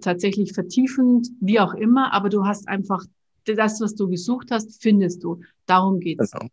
tatsächlich 0.00 0.52
vertiefend, 0.52 1.28
wie 1.40 1.60
auch 1.60 1.74
immer, 1.74 2.12
aber 2.12 2.28
du 2.28 2.44
hast 2.44 2.68
einfach 2.68 3.04
das, 3.44 3.80
was 3.80 3.94
du 3.94 4.08
gesucht 4.08 4.50
hast, 4.50 4.80
findest 4.82 5.24
du. 5.24 5.40
Darum 5.66 6.00
geht's. 6.00 6.30
Genau. 6.30 6.46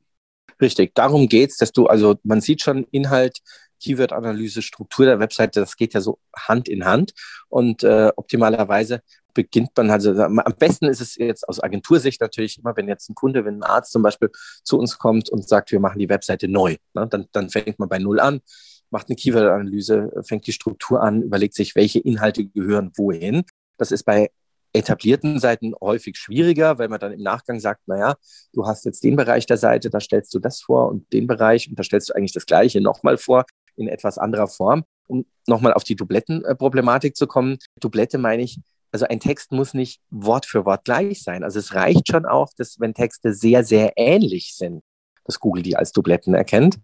Richtig, 0.60 0.96
darum 0.96 1.27
geht's, 1.27 1.58
dass 1.58 1.72
du, 1.72 1.86
also 1.86 2.16
man 2.24 2.42
sieht 2.42 2.62
schon 2.62 2.88
Inhalt, 2.89 3.39
Keyword-Analyse, 3.79 4.62
Struktur 4.62 5.05
der 5.05 5.19
Webseite, 5.19 5.60
das 5.60 5.75
geht 5.75 5.93
ja 5.93 6.01
so 6.01 6.19
Hand 6.36 6.67
in 6.69 6.86
Hand. 6.86 7.13
Und 7.50 7.84
äh, 7.84 8.12
optimalerweise 8.15 9.01
beginnt 9.34 9.69
man, 9.77 9.91
also 9.91 10.12
am 10.19 10.41
besten 10.57 10.86
ist 10.86 11.00
es 11.00 11.15
jetzt 11.15 11.48
aus 11.48 11.62
Agentursicht 11.62 12.19
natürlich 12.22 12.57
immer, 12.57 12.75
wenn 12.75 12.88
jetzt 12.88 13.07
ein 13.07 13.15
Kunde, 13.15 13.46
wenn 13.46 13.60
ein 13.60 13.63
Arzt 13.63 13.91
zum 13.91 14.01
Beispiel 14.01 14.31
zu 14.63 14.79
uns 14.79 14.98
kommt 14.98 15.29
und 15.29 15.48
sagt, 15.48 15.72
wir 15.72 15.79
machen 15.79 16.00
die 16.00 16.10
Webseite 16.10 16.48
neu, 16.48 16.77
ne, 16.96 17.07
dann, 17.07 17.27
dann 17.31 17.50
fängt 17.50 17.77
man 17.77 17.88
bei 17.88 18.00
Null 18.00 18.19
an, 18.19 18.41
macht 18.89 19.10
eine 19.10 19.15
Keyword-Analyse, 19.15 20.24
fängt 20.24 20.48
die 20.48 20.53
Struktur 20.53 21.03
an, 21.03 21.22
überlegt 21.22 21.53
sich, 21.53 21.75
welche 21.75 22.00
Inhalte 22.00 22.46
gehören 22.46 22.91
wohin. 22.96 23.43
Das 23.77 23.91
ist 23.91 24.03
bei 24.03 24.31
etablierten 24.74 25.39
Seiten 25.39 25.74
häufig 25.79 26.17
schwieriger, 26.17 26.77
weil 26.77 26.88
man 26.88 27.00
dann 27.00 27.13
im 27.13 27.22
Nachgang 27.22 27.60
sagt, 27.60 27.88
naja, 27.88 28.15
du 28.53 28.65
hast 28.65 28.86
jetzt 28.86 29.03
den 29.03 29.15
Bereich 29.15 29.46
der 29.46 29.57
Seite, 29.57 29.89
da 29.89 30.00
stellst 30.00 30.34
du 30.34 30.39
das 30.39 30.62
vor 30.62 30.89
und 30.89 31.12
den 31.13 31.27
Bereich 31.27 31.69
und 31.69 31.77
da 31.77 31.84
stellst 31.84 32.10
du 32.10 32.13
eigentlich 32.13 32.34
das 32.34 32.46
Gleiche 32.46 32.81
nochmal 32.81 33.17
vor 33.17 33.46
in 33.77 33.88
etwas 33.88 34.17
anderer 34.17 34.48
Form. 34.48 34.84
Um 35.07 35.25
nochmal 35.48 35.74
auf 35.74 35.86
die 35.86 35.96
Dublettenproblematik 35.96 37.15
zu 37.15 37.27
kommen. 37.27 37.57
Dublette 37.79 38.17
meine 38.17 38.43
ich, 38.43 38.60
also 38.91 39.05
ein 39.07 39.22
Text 39.22 39.51
muss 39.51 39.74
nicht 39.74 40.01
Wort 40.10 40.46
für 40.46 40.65
Wort 40.65 40.84
gleich 40.84 41.24
sein. 41.24 41.43
Also 41.43 41.60
es 41.60 41.74
reicht 41.74 42.10
schon 42.10 42.25
auch, 42.25 42.50
dass 42.57 42.79
wenn 42.79 42.93
Texte 42.93 43.34
sehr, 43.34 43.63
sehr 43.63 43.93
ähnlich 43.96 44.55
sind, 44.55 44.84
dass 45.24 45.39
Google 45.39 45.63
die 45.63 45.77
als 45.77 45.93
Dubletten 45.93 46.34
erkennt 46.34 46.79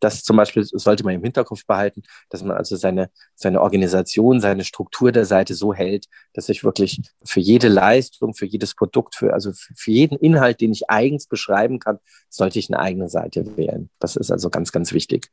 das 0.00 0.22
zum 0.22 0.36
Beispiel 0.36 0.64
sollte 0.64 1.04
man 1.04 1.14
im 1.14 1.22
Hinterkopf 1.22 1.66
behalten, 1.66 2.02
dass 2.30 2.42
man 2.42 2.56
also 2.56 2.76
seine, 2.76 3.10
seine 3.34 3.60
Organisation, 3.60 4.40
seine 4.40 4.64
Struktur 4.64 5.12
der 5.12 5.24
Seite 5.24 5.54
so 5.54 5.74
hält, 5.74 6.06
dass 6.34 6.48
ich 6.48 6.64
wirklich 6.64 7.00
für 7.24 7.40
jede 7.40 7.68
Leistung, 7.68 8.34
für 8.34 8.46
jedes 8.46 8.74
Produkt, 8.74 9.14
für, 9.14 9.32
also 9.32 9.52
für 9.52 9.90
jeden 9.90 10.16
Inhalt, 10.18 10.60
den 10.60 10.72
ich 10.72 10.88
eigens 10.90 11.26
beschreiben 11.26 11.78
kann, 11.78 11.98
sollte 12.28 12.58
ich 12.58 12.70
eine 12.70 12.80
eigene 12.80 13.08
Seite 13.08 13.56
wählen. 13.56 13.90
Das 13.98 14.16
ist 14.16 14.30
also 14.30 14.50
ganz, 14.50 14.72
ganz 14.72 14.92
wichtig. 14.92 15.30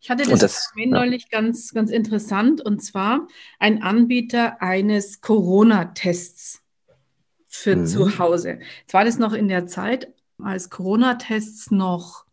Ich 0.00 0.08
hatte 0.08 0.24
das, 0.24 0.40
das 0.40 0.72
ja. 0.76 0.86
neulich 0.86 1.28
ganz, 1.28 1.74
ganz 1.74 1.90
interessant 1.90 2.62
und 2.62 2.82
zwar 2.82 3.26
ein 3.58 3.82
Anbieter 3.82 4.62
eines 4.62 5.20
Corona-Tests 5.20 6.62
für 7.46 7.76
mhm. 7.76 7.86
zu 7.86 8.18
Hause. 8.18 8.60
Jetzt 8.80 8.94
war 8.94 9.04
das 9.04 9.18
noch 9.18 9.34
in 9.34 9.48
der 9.48 9.66
Zeit, 9.66 10.12
als 10.38 10.70
Corona-Tests 10.70 11.70
noch 11.70 12.24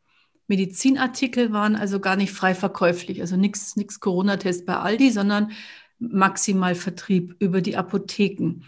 Medizinartikel 0.48 1.52
waren 1.52 1.76
also 1.76 2.00
gar 2.00 2.16
nicht 2.16 2.32
frei 2.32 2.56
verkäuflich, 2.56 3.20
also 3.20 3.36
nichts 3.36 4.00
Corona-Test 4.00 4.66
bei 4.66 4.78
Aldi, 4.78 5.12
sondern 5.12 5.52
maximal 6.00 6.74
Vertrieb 6.74 7.36
über 7.40 7.62
die 7.62 7.76
Apotheken 7.76 8.66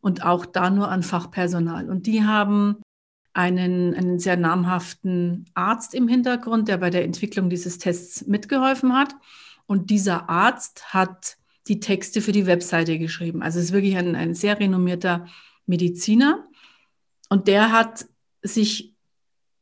und 0.00 0.24
auch 0.24 0.46
da 0.46 0.70
nur 0.70 0.88
an 0.88 1.02
Fachpersonal. 1.02 1.90
Und 1.90 2.06
die 2.06 2.24
haben 2.24 2.78
einen, 3.38 3.94
einen 3.94 4.18
sehr 4.18 4.36
namhaften 4.36 5.44
Arzt 5.54 5.94
im 5.94 6.08
Hintergrund, 6.08 6.66
der 6.66 6.78
bei 6.78 6.90
der 6.90 7.04
Entwicklung 7.04 7.48
dieses 7.48 7.78
Tests 7.78 8.26
mitgeholfen 8.26 8.92
hat. 8.92 9.14
Und 9.66 9.90
dieser 9.90 10.28
Arzt 10.28 10.92
hat 10.92 11.36
die 11.68 11.78
Texte 11.78 12.20
für 12.20 12.32
die 12.32 12.46
Webseite 12.46 12.98
geschrieben. 12.98 13.40
Also 13.40 13.60
es 13.60 13.66
ist 13.66 13.72
wirklich 13.72 13.96
ein, 13.96 14.16
ein 14.16 14.34
sehr 14.34 14.58
renommierter 14.58 15.26
Mediziner. 15.66 16.48
Und 17.28 17.46
der 17.46 17.70
hat 17.70 18.06
sich 18.42 18.96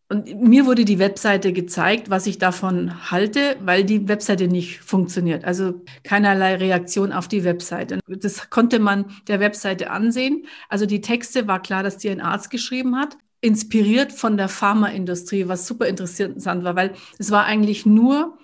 und 0.08 0.40
mir 0.40 0.66
wurde 0.66 0.84
die 0.84 1.00
Webseite 1.00 1.52
gezeigt, 1.52 2.10
was 2.10 2.28
ich 2.28 2.38
davon 2.38 3.10
halte, 3.10 3.56
weil 3.60 3.82
die 3.82 4.06
Webseite 4.06 4.46
nicht 4.46 4.78
funktioniert. 4.78 5.44
Also 5.44 5.82
keinerlei 6.04 6.54
Reaktion 6.54 7.10
auf 7.10 7.26
die 7.26 7.42
Webseite. 7.42 7.98
Das 8.06 8.48
konnte 8.48 8.78
man 8.78 9.06
der 9.26 9.40
Webseite 9.40 9.90
ansehen. 9.90 10.46
Also 10.68 10.86
die 10.86 11.00
Texte 11.00 11.48
war 11.48 11.60
klar, 11.60 11.82
dass 11.82 11.98
die 11.98 12.08
ein 12.08 12.20
Arzt 12.20 12.50
geschrieben 12.50 12.96
hat, 12.96 13.18
inspiriert 13.46 14.12
von 14.12 14.36
der 14.36 14.48
Pharmaindustrie, 14.48 15.48
was 15.48 15.66
super 15.66 15.86
interessant 15.86 16.64
war, 16.64 16.76
weil 16.76 16.92
es 17.18 17.30
war 17.30 17.44
eigentlich 17.44 17.86
nur 17.86 18.38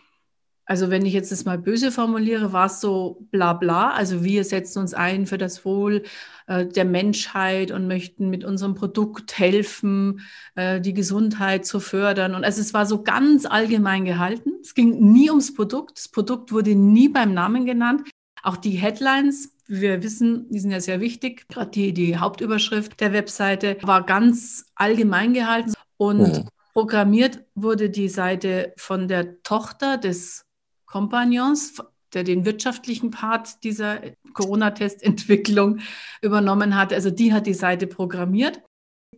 also 0.65 0.91
wenn 0.91 1.05
ich 1.05 1.13
jetzt 1.13 1.33
das 1.33 1.45
mal 1.45 1.59
böse 1.59 1.91
formuliere, 1.91 2.53
war 2.53 2.67
es 2.67 2.81
so 2.81 3.27
bla 3.31 3.53
bla. 3.53 3.91
Also 3.91 4.23
wir 4.23 4.45
setzen 4.45 4.79
uns 4.79 4.95
ein 4.95 5.27
für 5.27 5.37
das 5.37 5.65
Wohl 5.65 6.05
äh, 6.47 6.67
der 6.67 6.85
Menschheit 6.85 7.73
und 7.73 7.89
möchten 7.89 8.31
mit 8.31 8.45
unserem 8.45 8.75
Produkt 8.75 9.39
helfen, 9.39 10.21
äh, 10.55 10.81
die 10.81 10.95
Gesundheit 10.95 11.67
zu 11.67 11.81
fördern. 11.81 12.35
Und 12.35 12.45
also 12.45 12.61
es 12.61 12.73
war 12.73 12.87
so 12.87 13.03
ganz 13.03 13.45
allgemein 13.45 14.05
gehalten. 14.05 14.53
Es 14.63 14.75
ging 14.75 15.13
nie 15.13 15.31
ums 15.31 15.53
Produkt. 15.53 15.99
Das 15.99 16.09
Produkt 16.09 16.53
wurde 16.53 16.75
nie 16.77 17.09
beim 17.09 17.35
Namen 17.35 17.67
genannt. 17.67 18.09
Auch 18.43 18.57
die 18.57 18.73
Headlines, 18.73 19.57
wie 19.67 19.81
wir 19.81 20.03
wissen, 20.03 20.49
die 20.51 20.59
sind 20.59 20.73
ja 20.73 20.81
sehr 20.81 21.01
wichtig. 21.01 21.49
Gerade 21.49 21.71
die, 21.71 21.93
die 21.93 22.19
Hauptüberschrift 22.19 23.01
der 23.01 23.13
Webseite 23.13 23.79
war 23.83 24.05
ganz 24.05 24.67
allgemein 24.75 25.33
gehalten 25.33 25.75
und 25.97 26.21
mhm. 26.21 26.49
programmiert 26.73 27.45
wurde 27.55 27.89
die 27.89 28.09
Seite 28.09 28.75
von 28.77 29.07
der 29.07 29.43
Tochter 29.43 29.97
des 29.97 30.45
Kompagnons, 30.87 31.77
der 32.12 32.25
den 32.25 32.45
wirtschaftlichen 32.45 33.11
Part 33.11 33.62
dieser 33.64 34.01
Corona-Testentwicklung 34.35 35.79
übernommen 36.21 36.77
hat. 36.77 36.93
Also 36.93 37.11
die 37.11 37.33
hat 37.33 37.47
die 37.47 37.55
Seite 37.55 37.87
programmiert. 37.87 38.61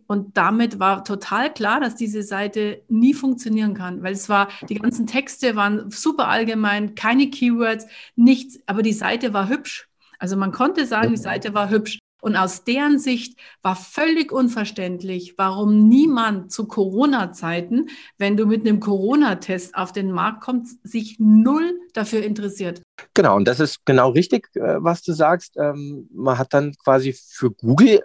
Und 0.07 0.37
damit 0.37 0.79
war 0.79 1.03
total 1.03 1.53
klar, 1.53 1.79
dass 1.79 1.95
diese 1.95 2.23
Seite 2.23 2.81
nie 2.87 3.13
funktionieren 3.13 3.73
kann, 3.73 4.03
weil 4.03 4.13
es 4.13 4.29
war, 4.29 4.49
die 4.69 4.75
ganzen 4.75 5.07
Texte 5.07 5.55
waren 5.55 5.89
super 5.89 6.27
allgemein, 6.27 6.95
keine 6.95 7.29
Keywords, 7.29 7.87
nichts, 8.15 8.59
aber 8.67 8.83
die 8.83 8.93
Seite 8.93 9.33
war 9.33 9.49
hübsch. 9.49 9.87
Also 10.19 10.37
man 10.37 10.51
konnte 10.51 10.85
sagen, 10.85 11.11
die 11.11 11.17
Seite 11.17 11.53
war 11.53 11.69
hübsch. 11.69 11.99
Und 12.25 12.35
aus 12.35 12.63
deren 12.63 12.97
Sicht 12.97 13.37
war 13.61 13.75
völlig 13.75 14.31
unverständlich, 14.31 15.35
warum 15.37 15.87
niemand 15.87 16.51
zu 16.51 16.65
Corona-Zeiten, 16.65 17.89
wenn 18.17 18.35
du 18.35 18.47
mit 18.47 18.61
einem 18.61 18.79
Corona-Test 18.79 19.75
auf 19.75 19.91
den 19.91 20.11
Markt 20.11 20.41
kommst, 20.41 20.79
sich 20.81 21.17
null 21.19 21.79
dafür 21.93 22.23
interessiert. 22.23 22.81
Genau, 23.13 23.35
und 23.35 23.47
das 23.47 23.59
ist 23.59 23.85
genau 23.85 24.09
richtig, 24.09 24.49
äh, 24.55 24.83
was 24.83 25.03
du 25.03 25.13
sagst. 25.13 25.55
Ähm, 25.57 26.09
man 26.11 26.39
hat 26.39 26.55
dann 26.55 26.73
quasi 26.83 27.13
für 27.13 27.51
Google 27.51 28.03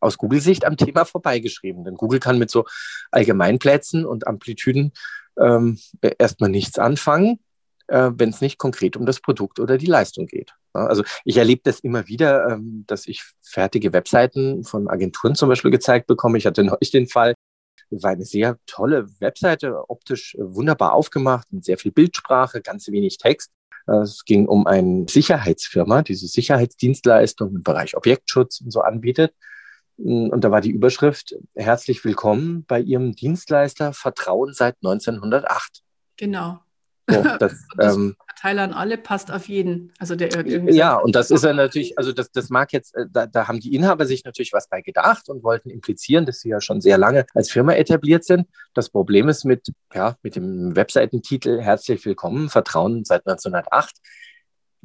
aus 0.00 0.18
Google-Sicht 0.18 0.64
am 0.64 0.76
Thema 0.76 1.04
vorbeigeschrieben. 1.04 1.84
Denn 1.84 1.94
Google 1.94 2.20
kann 2.20 2.38
mit 2.38 2.50
so 2.50 2.64
Allgemeinplätzen 3.10 4.04
und 4.04 4.26
Amplitüden 4.26 4.92
ähm, 5.38 5.78
erstmal 6.18 6.50
nichts 6.50 6.78
anfangen 6.78 7.38
äh, 7.90 8.10
wenn 8.14 8.30
es 8.30 8.40
nicht 8.40 8.58
konkret 8.58 8.96
um 8.96 9.04
das 9.04 9.20
Produkt 9.20 9.60
oder 9.60 9.76
die 9.76 9.86
Leistung 9.86 10.26
geht. 10.26 10.54
Also 10.72 11.02
ich 11.24 11.36
erlebe 11.36 11.62
das 11.64 11.80
immer 11.80 12.06
wieder, 12.06 12.48
ähm, 12.48 12.84
dass 12.86 13.06
ich 13.06 13.24
fertige 13.42 13.92
Webseiten 13.92 14.64
von 14.64 14.88
Agenturen 14.88 15.34
zum 15.34 15.48
Beispiel 15.48 15.70
gezeigt 15.70 16.06
bekomme. 16.06 16.38
Ich 16.38 16.46
hatte 16.46 16.62
neulich 16.64 16.90
den 16.90 17.08
Fall, 17.08 17.34
war 17.90 18.12
eine 18.12 18.24
sehr 18.24 18.56
tolle 18.66 19.08
Webseite, 19.18 19.90
optisch 19.90 20.36
wunderbar 20.38 20.92
aufgemacht, 20.92 21.52
mit 21.52 21.64
sehr 21.64 21.76
viel 21.76 21.90
Bildsprache, 21.90 22.60
ganz 22.60 22.86
wenig 22.88 23.18
Text. 23.18 23.50
Äh, 23.88 23.96
es 23.96 24.24
ging 24.24 24.46
um 24.46 24.66
eine 24.66 25.06
Sicherheitsfirma, 25.08 26.02
die 26.02 26.14
so 26.14 26.28
Sicherheitsdienstleistungen 26.28 27.56
im 27.56 27.62
Bereich 27.64 27.96
Objektschutz 27.96 28.60
und 28.60 28.70
so 28.70 28.80
anbietet. 28.82 29.34
Und 30.02 30.40
da 30.40 30.50
war 30.50 30.62
die 30.62 30.70
Überschrift, 30.70 31.36
herzlich 31.54 32.02
willkommen 32.04 32.64
bei 32.66 32.80
Ihrem 32.80 33.14
Dienstleister 33.14 33.92
Vertrauen 33.92 34.54
seit 34.54 34.76
1908. 34.82 35.82
Genau. 36.16 36.60
So, 37.10 37.24
das, 37.40 37.66
ähm, 37.80 38.14
Verteiler 38.28 38.62
an 38.62 38.72
alle 38.72 38.96
passt 38.96 39.32
auf 39.32 39.48
jeden. 39.48 39.92
Also 39.98 40.14
der 40.14 40.32
irgendwie. 40.46 40.74
Ja, 40.74 40.94
und 40.96 41.16
das 41.16 41.32
ist 41.32 41.42
ja 41.42 41.52
natürlich, 41.52 41.98
also 41.98 42.12
das, 42.12 42.30
das 42.30 42.50
mag 42.50 42.72
jetzt, 42.72 42.94
äh, 42.94 43.06
da, 43.10 43.26
da 43.26 43.48
haben 43.48 43.58
die 43.58 43.74
Inhaber 43.74 44.06
sich 44.06 44.24
natürlich 44.24 44.52
was 44.52 44.68
bei 44.68 44.80
gedacht 44.80 45.28
und 45.28 45.42
wollten 45.42 45.70
implizieren, 45.70 46.24
dass 46.24 46.38
sie 46.38 46.50
ja 46.50 46.60
schon 46.60 46.80
sehr 46.80 46.98
lange 46.98 47.26
als 47.34 47.50
Firma 47.50 47.72
etabliert 47.72 48.22
sind. 48.22 48.46
Das 48.74 48.90
Problem 48.90 49.28
ist 49.28 49.44
mit, 49.44 49.72
ja, 49.92 50.14
mit 50.22 50.36
dem 50.36 50.76
Webseitentitel 50.76 51.60
Herzlich 51.60 52.04
willkommen, 52.06 52.48
Vertrauen 52.48 53.04
seit 53.04 53.26
1908 53.26 53.96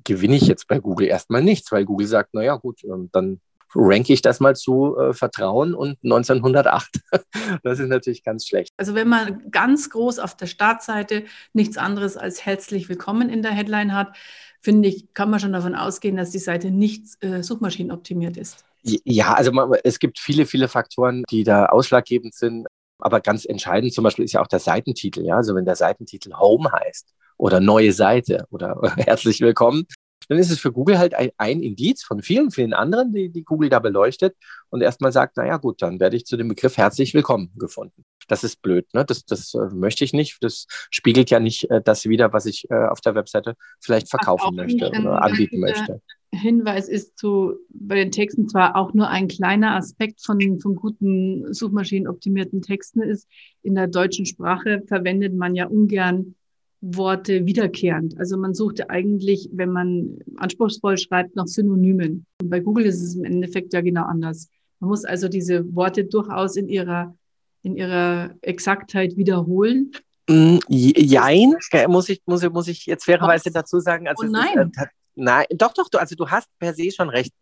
gewinne 0.04 0.36
ich 0.36 0.48
jetzt 0.48 0.68
bei 0.68 0.80
Google 0.80 1.08
erstmal 1.08 1.44
nichts, 1.44 1.72
weil 1.72 1.86
Google 1.86 2.08
sagt, 2.08 2.34
naja 2.34 2.56
gut, 2.56 2.84
ähm, 2.86 3.10
dann 3.12 3.40
ranke 3.76 4.14
ich 4.14 4.22
das 4.22 4.40
mal 4.40 4.56
zu 4.56 4.98
äh, 4.98 5.14
Vertrauen 5.14 5.74
und 5.74 5.98
1908. 6.04 7.02
das 7.64 7.80
ist 7.80 7.90
natürlich 7.90 8.24
ganz 8.24 8.48
schlecht. 8.48 8.70
Also 8.78 8.96
wenn 8.96 9.08
man 9.08 9.52
ganz 9.52 9.90
groß 9.90 10.20
auf 10.20 10.36
der 10.36 10.48
Startseite 10.48 11.26
nichts 11.54 11.78
anderes 11.78 12.18
als 12.18 12.46
herzlich 12.46 12.90
willkommen 12.90 13.30
in 13.30 13.42
der 13.42 13.52
Headline 13.52 13.94
hat, 13.94 14.16
finde 14.62 14.90
ich, 14.90 15.14
kann 15.14 15.30
man 15.30 15.40
schon 15.40 15.54
davon 15.54 15.76
ausgehen, 15.76 16.18
dass 16.18 16.32
die 16.32 16.40
Seite 16.40 16.72
nicht 16.72 17.24
äh, 17.24 17.44
suchmaschinenoptimiert 17.44 18.38
ist. 18.38 18.66
Ja, 18.82 19.34
also 19.34 19.52
man, 19.52 19.72
es 19.84 20.00
gibt 20.00 20.20
viele, 20.20 20.46
viele 20.46 20.68
Faktoren, 20.68 21.24
die 21.30 21.44
da 21.44 21.68
ausschlaggebend 21.68 22.34
sind. 22.34 22.68
Aber 23.00 23.20
ganz 23.20 23.46
entscheidend 23.46 23.94
zum 23.94 24.04
Beispiel 24.04 24.26
ist 24.26 24.34
ja 24.34 24.42
auch 24.42 24.48
der 24.48 24.60
Seitentitel. 24.60 25.26
Ja? 25.26 25.38
Also 25.38 25.54
wenn 25.54 25.66
der 25.66 25.76
Seitentitel 25.76 26.34
Home 26.34 26.72
heißt 26.72 27.14
oder 27.38 27.60
neue 27.60 27.92
Seite 27.92 28.46
oder 28.52 28.80
herzlich 28.98 29.42
willkommen, 29.42 29.86
dann 30.30 30.38
ist 30.38 30.52
es 30.52 30.60
für 30.60 30.72
Google 30.72 30.98
halt 30.98 31.14
ein, 31.14 31.32
ein 31.38 31.62
Indiz 31.62 32.04
von 32.04 32.22
vielen, 32.22 32.52
vielen 32.52 32.74
anderen, 32.74 33.14
die, 33.14 33.30
die 33.30 33.44
Google 33.44 33.70
da 33.70 33.80
beleuchtet 33.80 34.36
und 34.70 34.82
erstmal 34.82 35.12
sagt, 35.12 35.38
naja 35.38 35.58
gut, 35.58 35.82
dann 35.82 36.00
werde 36.00 36.18
ich 36.18 36.26
zu 36.26 36.38
dem 36.38 36.48
Begriff 36.48 36.78
herzlich 36.78 37.14
willkommen 37.14 37.52
gefunden. 37.58 38.04
Das 38.28 38.44
ist 38.44 38.62
blöd, 38.62 38.92
ne? 38.94 39.06
Das, 39.06 39.26
das 39.26 39.54
äh, 39.54 39.74
möchte 39.74 40.04
ich 40.04 40.14
nicht. 40.14 40.38
Das 40.42 40.66
spiegelt 40.90 41.30
ja 41.30 41.40
nicht 41.40 41.70
äh, 41.70 41.82
das 41.82 42.06
wieder, 42.06 42.34
was 42.34 42.46
ich 42.46 42.70
äh, 42.72 42.88
auf 42.88 43.02
der 43.02 43.16
Webseite 43.16 43.56
vielleicht 43.80 44.10
verkaufen 44.10 44.56
möchte 44.56 44.88
oder 44.90 45.22
anbieten 45.22 45.60
möchte. 45.60 46.02
Hinweis 46.32 46.90
ist 46.90 47.18
zu, 47.18 47.56
bei 47.70 47.96
den 47.96 48.12
Texten 48.12 48.50
zwar 48.50 48.76
auch 48.76 48.94
nur 48.94 49.10
ein 49.10 49.28
kleiner 49.28 49.76
Aspekt 49.76 50.22
von, 50.22 50.60
von 50.60 50.76
guten 50.76 51.54
suchmaschinenoptimierten 51.54 52.62
Texten 52.62 53.02
ist. 53.02 53.28
In 53.62 53.76
der 53.76 53.88
deutschen 53.88 54.26
Sprache 54.26 54.84
verwendet 54.88 55.34
man 55.34 55.56
ja 55.56 55.68
ungern 55.68 56.36
Worte 56.82 57.46
wiederkehrend. 57.46 58.18
Also 58.20 58.38
man 58.38 58.54
suchte 58.54 58.90
eigentlich, 58.90 59.50
wenn 59.52 59.72
man 59.72 60.20
anspruchsvoll 60.38 60.98
schreibt, 60.98 61.36
nach 61.36 61.48
Synonymen. 61.48 62.26
Und 62.42 62.50
bei 62.50 62.60
Google 62.60 62.86
ist 62.86 63.02
es 63.02 63.16
im 63.16 63.24
Endeffekt 63.24 63.74
ja 63.74 63.82
genau 63.82 64.04
anders. 64.04 64.50
Man 64.80 64.90
muss 64.90 65.06
also 65.06 65.28
diese 65.28 65.74
Worte 65.76 66.06
durchaus 66.06 66.56
in 66.58 66.70
ihrer, 66.70 67.16
in 67.64 67.76
ihrer 67.76 68.36
Exaktheit 68.42 69.18
wiederholen. 69.18 69.92
Mm, 70.28 70.58
jein, 70.68 71.56
muss 71.88 72.10
ich, 72.10 72.22
muss, 72.26 72.44
ich, 72.44 72.52
muss 72.52 72.68
ich 72.68 72.86
jetzt 72.86 73.06
fairerweise 73.06 73.52
dazu 73.52 73.80
sagen. 73.80 74.08
Also 74.08 74.28
oh 74.28 74.30
nein. 74.30 74.72
Ist, 74.72 74.82
äh, 74.82 74.86
nein, 75.16 75.46
doch, 75.56 75.74
doch, 75.74 75.90
du, 75.90 75.98
also 76.00 76.16
du 76.16 76.28
hast 76.28 76.50
per 76.60 76.74
se 76.74 76.92
schon 76.92 77.10
recht. 77.10 77.34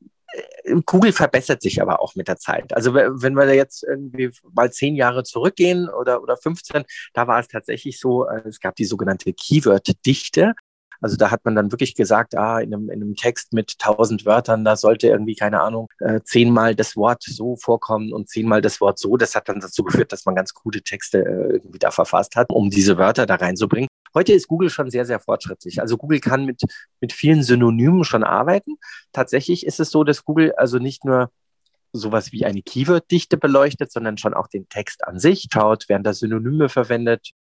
Google 0.86 1.12
verbessert 1.12 1.62
sich 1.62 1.82
aber 1.82 2.02
auch 2.02 2.16
mit 2.16 2.28
der 2.28 2.38
Zeit. 2.38 2.74
Also 2.74 2.94
wenn 2.94 3.36
wir 3.36 3.54
jetzt 3.54 3.84
irgendwie 3.84 4.32
mal 4.54 4.72
zehn 4.72 4.96
Jahre 4.96 5.24
zurückgehen 5.24 5.90
oder, 5.90 6.22
oder 6.22 6.38
15, 6.38 6.84
da 7.14 7.28
war 7.28 7.40
es 7.40 7.48
tatsächlich 7.48 8.00
so, 8.00 8.28
äh, 8.28 8.48
es 8.48 8.60
gab 8.60 8.76
die 8.76 8.86
sogenannte 8.86 9.34
Keyword-Dichte. 9.34 10.54
Also 11.02 11.18
da 11.18 11.32
hat 11.32 11.44
man 11.44 11.54
dann 11.54 11.72
wirklich 11.72 11.96
gesagt, 11.96 12.34
ah, 12.36 12.60
in 12.62 12.74
einem, 12.74 12.90
in 12.90 13.02
einem 13.02 13.16
Text 13.16 13.52
mit 13.52 13.78
tausend 13.78 14.26
Wörtern, 14.26 14.64
da 14.64 14.78
sollte 14.78 15.08
irgendwie, 15.08 15.36
keine 15.36 15.62
Ahnung, 15.62 15.90
äh, 16.00 16.22
zehnmal 16.24 16.76
das 16.76 16.96
Wort 16.96 17.24
so 17.24 17.58
vorkommen 17.58 18.14
und 18.14 18.30
zehnmal 18.30 18.62
das 18.62 18.80
Wort 18.80 18.98
so. 19.00 19.18
Das 19.18 19.36
hat 19.36 19.50
dann 19.50 19.60
dazu 19.60 19.84
geführt, 19.84 20.14
dass 20.14 20.26
man 20.26 20.36
ganz 20.36 20.54
gute 20.54 20.82
Texte 20.82 21.20
äh, 21.20 21.56
irgendwie 21.56 21.80
da 21.80 21.92
verfasst 21.92 22.38
hat, 22.38 22.50
um 22.50 22.70
diese 22.70 22.98
Wörter 22.98 23.26
da 23.26 23.36
reinzubringen. 23.36 23.90
Heute 24.14 24.34
ist 24.34 24.48
Google 24.48 24.70
schon 24.70 24.90
sehr, 24.90 25.06
sehr 25.06 25.20
fortschrittlich. 25.20 25.82
Also 25.82 25.98
Google 25.98 26.20
kann 26.20 26.46
mit, 26.46 26.62
mit 27.02 27.14
vielen 27.14 27.44
Synonymen 27.44 28.04
schon 28.04 28.24
arbeiten. 28.24 28.76
Tatsächlich 29.12 29.66
ist 29.66 29.80
es 29.80 29.90
so, 29.90 30.04
dass 30.04 30.24
Google 30.24 30.54
also 30.56 30.78
nicht 30.78 31.06
nur 31.06 31.30
sowas 31.92 32.32
wie 32.32 32.46
eine 32.46 32.62
Keyword-Dichte 32.62 33.38
beleuchtet, 33.38 33.92
sondern 33.92 34.18
schon 34.18 34.34
auch 34.34 34.48
den 34.48 34.68
Text 34.70 35.04
an 35.06 35.20
sich 35.20 35.48
schaut, 35.52 35.90
werden 35.90 36.04
da 36.04 36.14
Synonyme 36.14 36.70
verwendet, 36.70 37.34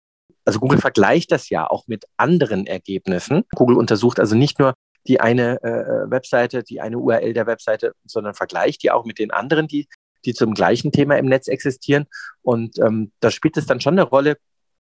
also 0.44 0.58
Google 0.58 0.78
vergleicht 0.78 1.32
das 1.32 1.48
ja 1.50 1.68
auch 1.68 1.86
mit 1.86 2.04
anderen 2.16 2.66
Ergebnissen. 2.66 3.44
Google 3.54 3.76
untersucht 3.76 4.18
also 4.18 4.34
nicht 4.34 4.58
nur 4.58 4.74
die 5.06 5.20
eine 5.20 5.62
äh, 5.62 6.10
Webseite, 6.10 6.62
die 6.62 6.80
eine 6.80 6.98
URL 6.98 7.32
der 7.32 7.46
Webseite, 7.46 7.92
sondern 8.04 8.34
vergleicht 8.34 8.82
die 8.82 8.90
auch 8.90 9.04
mit 9.04 9.18
den 9.18 9.30
anderen, 9.30 9.68
die, 9.68 9.88
die 10.24 10.34
zum 10.34 10.54
gleichen 10.54 10.92
Thema 10.92 11.16
im 11.16 11.26
Netz 11.26 11.48
existieren. 11.48 12.06
Und 12.42 12.78
ähm, 12.78 13.12
da 13.20 13.30
spielt 13.30 13.56
es 13.56 13.66
dann 13.66 13.80
schon 13.80 13.94
eine 13.94 14.02
Rolle, 14.02 14.36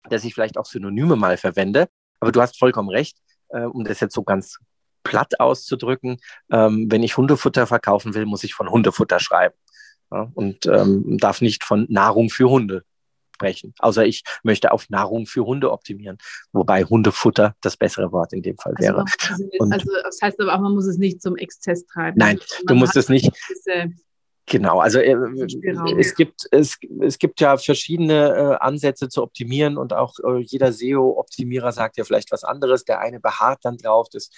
dass 0.09 0.23
ich 0.23 0.33
vielleicht 0.33 0.57
auch 0.57 0.65
Synonyme 0.65 1.15
mal 1.15 1.37
verwende. 1.37 1.87
Aber 2.19 2.31
du 2.31 2.41
hast 2.41 2.57
vollkommen 2.57 2.89
recht, 2.89 3.17
äh, 3.49 3.61
um 3.61 3.83
das 3.83 3.99
jetzt 3.99 4.15
so 4.15 4.23
ganz 4.23 4.57
platt 5.03 5.39
auszudrücken. 5.39 6.17
Ähm, 6.51 6.87
wenn 6.89 7.03
ich 7.03 7.17
Hundefutter 7.17 7.67
verkaufen 7.67 8.13
will, 8.13 8.25
muss 8.25 8.43
ich 8.43 8.53
von 8.53 8.69
Hundefutter 8.69 9.19
schreiben. 9.19 9.55
Ja, 10.11 10.29
und 10.33 10.65
ähm, 10.67 11.17
darf 11.17 11.41
nicht 11.41 11.63
von 11.63 11.87
Nahrung 11.89 12.29
für 12.29 12.49
Hunde 12.49 12.83
sprechen. 13.35 13.73
Außer 13.79 14.05
ich 14.05 14.23
möchte 14.43 14.71
auf 14.71 14.89
Nahrung 14.89 15.25
für 15.25 15.45
Hunde 15.45 15.71
optimieren, 15.71 16.17
wobei 16.51 16.83
Hundefutter 16.83 17.55
das 17.61 17.77
bessere 17.77 18.11
Wort 18.11 18.33
in 18.33 18.41
dem 18.41 18.57
Fall 18.57 18.73
also 18.75 18.83
wäre. 18.83 19.05
Also, 19.29 19.69
also 19.71 19.91
das 20.03 20.19
heißt 20.21 20.39
aber 20.39 20.55
auch, 20.55 20.59
man 20.59 20.73
muss 20.73 20.87
es 20.87 20.97
nicht 20.97 21.21
zum 21.21 21.35
Exzess 21.35 21.85
treiben. 21.85 22.17
Nein, 22.17 22.39
du 22.65 22.75
musst 22.75 22.95
es 22.95 23.09
nicht. 23.09 23.31
Genau, 24.47 24.79
also 24.79 24.99
äh, 24.99 25.15
es, 25.97 26.13
gibt, 26.15 26.47
es, 26.51 26.77
es 27.01 27.17
gibt 27.17 27.41
ja 27.41 27.58
verschiedene 27.58 28.29
äh, 28.60 28.63
Ansätze 28.63 29.10
zu 29.10 29.23
optimieren 29.23 29.77
und 29.77 29.93
auch 29.93 30.13
äh, 30.19 30.39
jeder 30.39 30.71
SEO-Optimierer 30.71 31.71
sagt 31.71 31.97
ja 31.97 32.03
vielleicht 32.03 32.31
was 32.31 32.43
anderes. 32.43 32.86
Der 32.86 32.99
eine 32.99 33.19
beharrt 33.19 33.60
dann 33.63 33.77
drauf, 33.77 34.08
dass 34.10 34.29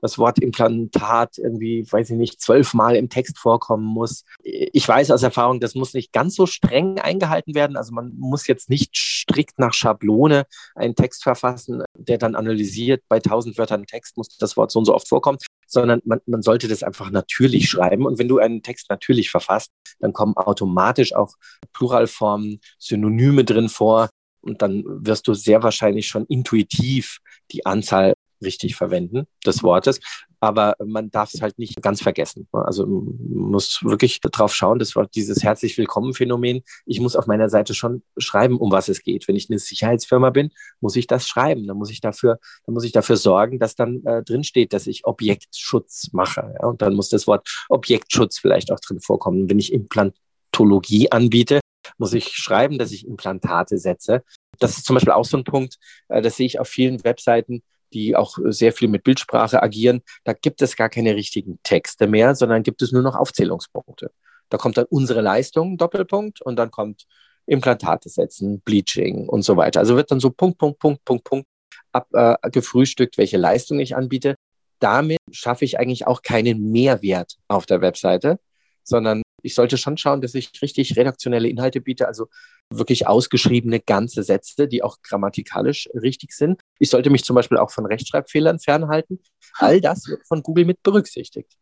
das 0.00 0.18
Wort 0.18 0.38
Implantat 0.38 1.38
irgendwie, 1.38 1.84
weiß 1.90 2.10
ich 2.10 2.16
nicht, 2.16 2.40
zwölfmal 2.40 2.96
im 2.96 3.08
Text 3.08 3.38
vorkommen 3.38 3.86
muss. 3.86 4.24
Ich 4.42 4.86
weiß 4.86 5.10
aus 5.10 5.22
Erfahrung, 5.22 5.58
das 5.58 5.74
muss 5.74 5.94
nicht 5.94 6.12
ganz 6.12 6.36
so 6.36 6.46
streng 6.46 6.98
eingehalten 6.98 7.54
werden. 7.54 7.76
Also 7.76 7.92
man 7.92 8.12
muss 8.16 8.46
jetzt 8.46 8.68
nicht 8.70 8.96
strikt 8.96 9.58
nach 9.58 9.72
Schablone 9.72 10.46
einen 10.74 10.94
Text 10.94 11.22
verfassen, 11.22 11.82
der 11.94 12.18
dann 12.18 12.34
analysiert, 12.34 13.02
bei 13.08 13.20
tausend 13.20 13.58
Wörtern 13.58 13.86
Text 13.86 14.16
muss 14.16 14.28
das 14.38 14.56
Wort 14.56 14.70
so 14.70 14.78
und 14.78 14.84
so 14.84 14.94
oft 14.94 15.08
vorkommen, 15.08 15.38
sondern 15.66 16.00
man, 16.04 16.20
man 16.26 16.42
sollte 16.42 16.68
das 16.68 16.82
einfach 16.82 17.10
natürlich 17.10 17.68
schreiben. 17.68 18.06
Und 18.06 18.18
wenn 18.18 18.28
du 18.28 18.38
einen 18.38 18.62
Text 18.62 18.88
natürlich 18.90 19.30
verfasst, 19.30 19.72
dann 19.98 20.12
kommen 20.12 20.36
automatisch 20.36 21.14
auch 21.14 21.34
Pluralformen, 21.72 22.60
Synonyme 22.78 23.44
drin 23.44 23.68
vor. 23.68 24.10
Und 24.40 24.62
dann 24.62 24.84
wirst 24.86 25.26
du 25.26 25.34
sehr 25.34 25.62
wahrscheinlich 25.62 26.06
schon 26.06 26.24
intuitiv 26.26 27.18
die 27.50 27.66
Anzahl 27.66 28.14
richtig 28.42 28.76
verwenden 28.76 29.26
des 29.44 29.62
Wortes. 29.62 30.00
Aber 30.40 30.76
man 30.84 31.10
darf 31.10 31.32
es 31.32 31.40
halt 31.40 31.58
nicht 31.58 31.80
ganz 31.82 32.02
vergessen. 32.02 32.46
Also 32.52 32.86
muss 32.86 33.80
wirklich 33.82 34.20
darauf 34.20 34.54
schauen, 34.54 34.78
das 34.78 34.94
war 34.94 35.06
dieses 35.06 35.42
herzlich 35.42 35.78
willkommen 35.78 36.12
Phänomen. 36.12 36.62
Ich 36.84 37.00
muss 37.00 37.16
auf 37.16 37.26
meiner 37.26 37.48
Seite 37.48 37.74
schon 37.74 38.02
schreiben, 38.18 38.58
um 38.58 38.70
was 38.70 38.88
es 38.88 39.02
geht. 39.02 39.28
Wenn 39.28 39.36
ich 39.36 39.48
eine 39.48 39.58
Sicherheitsfirma 39.58 40.30
bin, 40.30 40.50
muss 40.80 40.96
ich 40.96 41.06
das 41.06 41.26
schreiben. 41.26 41.66
Dann 41.66 41.78
muss 41.78 41.90
ich 41.90 42.00
dafür, 42.00 42.38
dann 42.66 42.74
muss 42.74 42.84
ich 42.84 42.92
dafür 42.92 43.16
sorgen, 43.16 43.58
dass 43.58 43.74
dann 43.74 44.04
äh, 44.04 44.22
drin 44.22 44.44
steht, 44.44 44.72
dass 44.72 44.86
ich 44.86 45.06
Objektschutz 45.06 46.10
mache. 46.12 46.54
Ja? 46.60 46.66
Und 46.66 46.82
dann 46.82 46.94
muss 46.94 47.08
das 47.08 47.26
Wort 47.26 47.64
Objektschutz 47.68 48.38
vielleicht 48.38 48.70
auch 48.70 48.80
drin 48.80 49.00
vorkommen. 49.00 49.48
Wenn 49.48 49.58
ich 49.58 49.72
Implantologie 49.72 51.10
anbiete, 51.10 51.60
muss 51.98 52.12
ich 52.12 52.28
schreiben, 52.28 52.78
dass 52.78 52.92
ich 52.92 53.06
Implantate 53.06 53.78
setze. 53.78 54.22
Das 54.58 54.76
ist 54.76 54.86
zum 54.86 54.94
Beispiel 54.94 55.12
auch 55.12 55.24
so 55.24 55.36
ein 55.36 55.44
Punkt, 55.44 55.78
äh, 56.08 56.22
das 56.22 56.36
sehe 56.36 56.46
ich 56.46 56.60
auf 56.60 56.68
vielen 56.68 57.04
Webseiten 57.04 57.62
die 57.92 58.16
auch 58.16 58.38
sehr 58.44 58.72
viel 58.72 58.88
mit 58.88 59.04
Bildsprache 59.04 59.62
agieren, 59.62 60.02
da 60.24 60.32
gibt 60.32 60.62
es 60.62 60.76
gar 60.76 60.88
keine 60.88 61.14
richtigen 61.14 61.58
Texte 61.62 62.06
mehr, 62.06 62.34
sondern 62.34 62.62
gibt 62.62 62.82
es 62.82 62.92
nur 62.92 63.02
noch 63.02 63.16
Aufzählungspunkte. 63.16 64.10
Da 64.48 64.58
kommt 64.58 64.76
dann 64.76 64.86
unsere 64.88 65.20
Leistung, 65.20 65.76
Doppelpunkt, 65.76 66.40
und 66.42 66.56
dann 66.56 66.70
kommt 66.70 67.06
Implantate 67.46 68.08
setzen, 68.08 68.60
Bleaching 68.60 69.28
und 69.28 69.42
so 69.42 69.56
weiter. 69.56 69.80
Also 69.80 69.96
wird 69.96 70.10
dann 70.10 70.20
so 70.20 70.30
Punkt, 70.30 70.58
Punkt, 70.58 70.78
Punkt, 70.78 71.04
Punkt, 71.04 71.24
Punkt 71.24 71.46
abgefrühstückt, 71.92 73.14
äh, 73.14 73.18
welche 73.18 73.36
Leistung 73.36 73.78
ich 73.78 73.96
anbiete. 73.96 74.36
Damit 74.78 75.18
schaffe 75.30 75.64
ich 75.64 75.78
eigentlich 75.78 76.06
auch 76.06 76.22
keinen 76.22 76.70
Mehrwert 76.70 77.36
auf 77.48 77.66
der 77.66 77.80
Webseite, 77.80 78.38
sondern 78.86 79.22
ich 79.42 79.54
sollte 79.54 79.76
schon 79.76 79.96
schauen, 79.96 80.20
dass 80.20 80.34
ich 80.34 80.50
richtig 80.62 80.96
redaktionelle 80.96 81.48
Inhalte 81.48 81.80
biete, 81.80 82.08
also 82.08 82.28
wirklich 82.70 83.06
ausgeschriebene 83.06 83.80
ganze 83.80 84.22
Sätze, 84.22 84.66
die 84.66 84.82
auch 84.82 85.02
grammatikalisch 85.02 85.88
richtig 85.94 86.32
sind. 86.32 86.60
Ich 86.78 86.90
sollte 86.90 87.10
mich 87.10 87.24
zum 87.24 87.36
Beispiel 87.36 87.58
auch 87.58 87.70
von 87.70 87.86
Rechtschreibfehlern 87.86 88.58
fernhalten. 88.58 89.20
All 89.54 89.80
das 89.80 90.08
wird 90.08 90.26
von 90.26 90.42
Google 90.42 90.64
mit 90.64 90.82
berücksichtigt. 90.82 91.52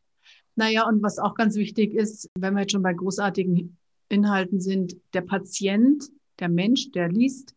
Naja, 0.57 0.87
und 0.87 1.03
was 1.03 1.19
auch 1.19 1.35
ganz 1.35 1.57
wichtig 1.57 1.95
ist, 1.95 2.31
wenn 2.39 2.55
wir 2.55 2.61
jetzt 2.61 2.73
schon 2.73 2.83
bei 2.83 2.95
großartigen 2.95 3.77
Inhalten 4.09 4.61
sind, 4.61 4.97
der 5.13 5.23
Patient, 5.23 6.05
der 6.39 6.49
Mensch, 6.49 6.93
der 6.93 7.09
liest, 7.09 7.55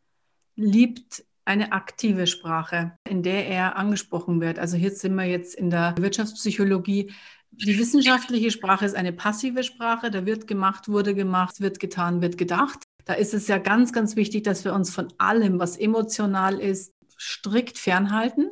liebt 0.55 1.23
eine 1.45 1.71
aktive 1.71 2.27
Sprache, 2.27 2.97
in 3.07 3.23
der 3.23 3.47
er 3.47 3.77
angesprochen 3.77 4.41
wird. 4.41 4.59
Also 4.59 4.75
hier 4.75 4.91
sind 4.91 5.15
wir 5.15 5.23
jetzt 5.23 5.55
in 5.55 5.69
der 5.69 5.95
Wirtschaftspsychologie. 5.97 7.13
Die 7.51 7.77
wissenschaftliche 7.79 8.51
Sprache 8.51 8.85
ist 8.85 8.95
eine 8.95 9.13
passive 9.13 9.63
Sprache. 9.63 10.11
Da 10.11 10.25
wird 10.25 10.47
gemacht, 10.47 10.89
wurde 10.89 11.15
gemacht, 11.15 11.59
wird 11.59 11.79
getan, 11.79 12.21
wird 12.21 12.37
gedacht. 12.37 12.83
Da 13.05 13.13
ist 13.13 13.33
es 13.33 13.47
ja 13.47 13.57
ganz, 13.57 13.93
ganz 13.93 14.15
wichtig, 14.15 14.43
dass 14.43 14.65
wir 14.65 14.73
uns 14.73 14.93
von 14.93 15.07
allem, 15.17 15.59
was 15.59 15.77
emotional 15.77 16.59
ist, 16.59 16.93
strikt 17.17 17.77
fernhalten. 17.77 18.51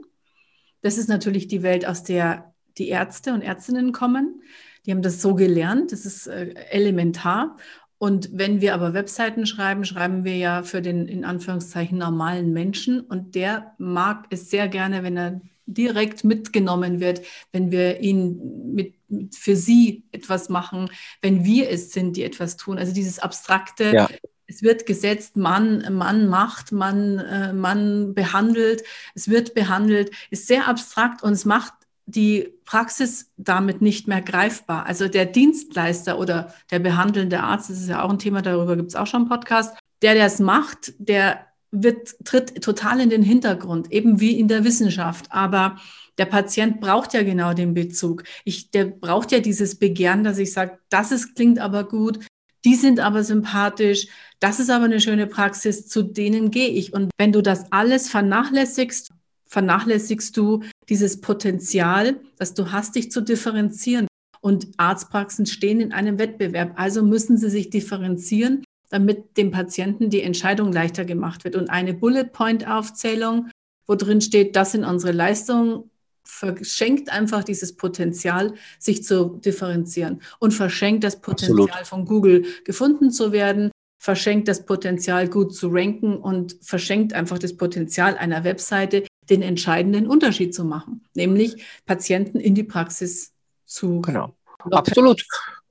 Das 0.81 0.97
ist 0.97 1.09
natürlich 1.09 1.47
die 1.47 1.61
Welt, 1.61 1.85
aus 1.85 2.03
der 2.03 2.53
die 2.77 2.89
Ärzte 2.89 3.33
und 3.33 3.41
Ärztinnen 3.41 3.91
kommen. 3.91 4.41
Die 4.85 4.91
haben 4.91 5.01
das 5.01 5.21
so 5.21 5.35
gelernt. 5.35 5.91
Das 5.91 6.05
ist 6.05 6.27
äh, 6.27 6.53
elementar. 6.69 7.57
Und 7.97 8.29
wenn 8.33 8.61
wir 8.61 8.73
aber 8.73 8.93
Webseiten 8.93 9.45
schreiben, 9.45 9.85
schreiben 9.85 10.25
wir 10.25 10.37
ja 10.37 10.63
für 10.63 10.81
den 10.81 11.07
in 11.07 11.25
Anführungszeichen 11.25 11.97
normalen 11.97 12.51
Menschen. 12.51 13.01
Und 13.01 13.35
der 13.35 13.73
mag 13.77 14.27
es 14.29 14.49
sehr 14.49 14.67
gerne, 14.67 15.03
wenn 15.03 15.17
er 15.17 15.41
direkt 15.65 16.23
mitgenommen 16.23 16.99
wird, 16.99 17.21
wenn 17.51 17.71
wir 17.71 17.99
ihn 18.01 18.73
mit, 18.73 18.93
für 19.33 19.55
sie 19.55 20.03
etwas 20.11 20.49
machen, 20.49 20.89
wenn 21.21 21.43
wir 21.43 21.69
es 21.69 21.91
sind, 21.91 22.17
die 22.17 22.23
etwas 22.23 22.57
tun. 22.57 22.77
Also 22.77 22.93
dieses 22.93 23.19
abstrakte, 23.19 23.93
ja. 23.93 24.09
es 24.47 24.61
wird 24.61 24.85
gesetzt, 24.85 25.37
man, 25.37 25.93
man 25.93 26.27
macht, 26.27 26.71
man, 26.71 27.19
äh, 27.19 27.53
man 27.53 28.13
behandelt, 28.13 28.83
es 29.15 29.29
wird 29.29 29.53
behandelt, 29.53 30.11
ist 30.29 30.47
sehr 30.47 30.67
abstrakt 30.67 31.23
und 31.23 31.33
es 31.33 31.45
macht 31.45 31.73
die 32.07 32.53
Praxis 32.65 33.31
damit 33.37 33.81
nicht 33.81 34.07
mehr 34.07 34.21
greifbar. 34.21 34.85
Also 34.85 35.07
der 35.07 35.25
Dienstleister 35.25 36.19
oder 36.19 36.53
der 36.69 36.79
behandelnde 36.79 37.41
Arzt, 37.41 37.69
das 37.69 37.81
ist 37.81 37.89
ja 37.89 38.03
auch 38.03 38.09
ein 38.09 38.19
Thema, 38.19 38.41
darüber 38.41 38.75
gibt 38.75 38.89
es 38.89 38.95
auch 38.95 39.07
schon 39.07 39.21
einen 39.21 39.29
Podcast, 39.29 39.75
der, 40.01 40.13
der 40.13 40.25
es 40.25 40.39
macht, 40.39 40.93
der 40.99 41.47
wird, 41.71 42.15
tritt 42.23 42.61
total 42.63 42.99
in 42.99 43.09
den 43.09 43.23
Hintergrund, 43.23 43.91
eben 43.91 44.19
wie 44.19 44.39
in 44.39 44.47
der 44.47 44.63
Wissenschaft. 44.63 45.27
Aber 45.29 45.77
der 46.17 46.25
Patient 46.25 46.79
braucht 46.79 47.13
ja 47.13 47.23
genau 47.23 47.53
den 47.53 47.73
Bezug. 47.73 48.23
Ich, 48.43 48.71
der 48.71 48.85
braucht 48.85 49.31
ja 49.31 49.39
dieses 49.39 49.75
Begehren, 49.75 50.23
dass 50.23 50.37
ich 50.37 50.53
sage, 50.53 50.79
das 50.89 51.11
ist, 51.11 51.35
klingt 51.35 51.59
aber 51.59 51.87
gut, 51.87 52.19
die 52.63 52.75
sind 52.75 52.99
aber 52.99 53.23
sympathisch, 53.23 54.07
das 54.39 54.59
ist 54.59 54.69
aber 54.69 54.85
eine 54.85 54.99
schöne 54.99 55.27
Praxis, 55.27 55.87
zu 55.87 56.01
denen 56.01 56.51
gehe 56.51 56.69
ich. 56.69 56.93
Und 56.93 57.11
wenn 57.17 57.31
du 57.31 57.41
das 57.41 57.71
alles 57.71 58.09
vernachlässigst, 58.09 59.11
vernachlässigst 59.45 60.35
du 60.35 60.63
dieses 60.89 61.21
Potenzial, 61.21 62.19
das 62.37 62.53
du 62.53 62.71
hast, 62.71 62.95
dich 62.95 63.11
zu 63.11 63.21
differenzieren. 63.21 64.07
Und 64.41 64.67
Arztpraxen 64.77 65.45
stehen 65.45 65.79
in 65.79 65.91
einem 65.91 66.19
Wettbewerb, 66.19 66.73
also 66.75 67.03
müssen 67.03 67.37
sie 67.37 67.49
sich 67.49 67.69
differenzieren 67.69 68.63
damit 68.95 69.35
dem 69.35 69.51
Patienten 69.51 70.09
die 70.09 70.21
Entscheidung 70.21 70.71
leichter 70.71 71.03
gemacht 71.03 71.43
wird. 71.43 71.57
Und 71.57 71.69
eine 71.69 71.93
Bullet-Point-Aufzählung, 71.93 73.49
wo 73.85 73.95
drin 73.95 74.21
steht, 74.21 74.55
das 74.55 74.71
sind 74.71 74.85
unsere 74.85 75.11
Leistungen, 75.11 75.91
verschenkt 76.23 77.11
einfach 77.11 77.43
dieses 77.43 77.75
Potenzial, 77.75 78.53
sich 78.79 79.03
zu 79.03 79.37
differenzieren 79.43 80.21
und 80.39 80.53
verschenkt 80.53 81.03
das 81.03 81.19
Potenzial 81.19 81.67
Absolut. 81.67 81.87
von 81.87 82.05
Google 82.05 82.45
gefunden 82.63 83.11
zu 83.11 83.33
werden, 83.33 83.69
verschenkt 83.99 84.47
das 84.47 84.65
Potenzial 84.65 85.27
gut 85.27 85.53
zu 85.53 85.67
ranken 85.67 86.15
und 86.15 86.55
verschenkt 86.61 87.11
einfach 87.13 87.37
das 87.37 87.57
Potenzial 87.57 88.17
einer 88.17 88.45
Webseite, 88.45 89.03
den 89.29 89.41
entscheidenden 89.41 90.07
Unterschied 90.07 90.55
zu 90.55 90.63
machen, 90.63 91.03
nämlich 91.15 91.65
Patienten 91.85 92.39
in 92.39 92.55
die 92.55 92.63
Praxis 92.63 93.33
zu 93.65 94.01
genau. 94.01 94.35
Absolut. 94.71 95.25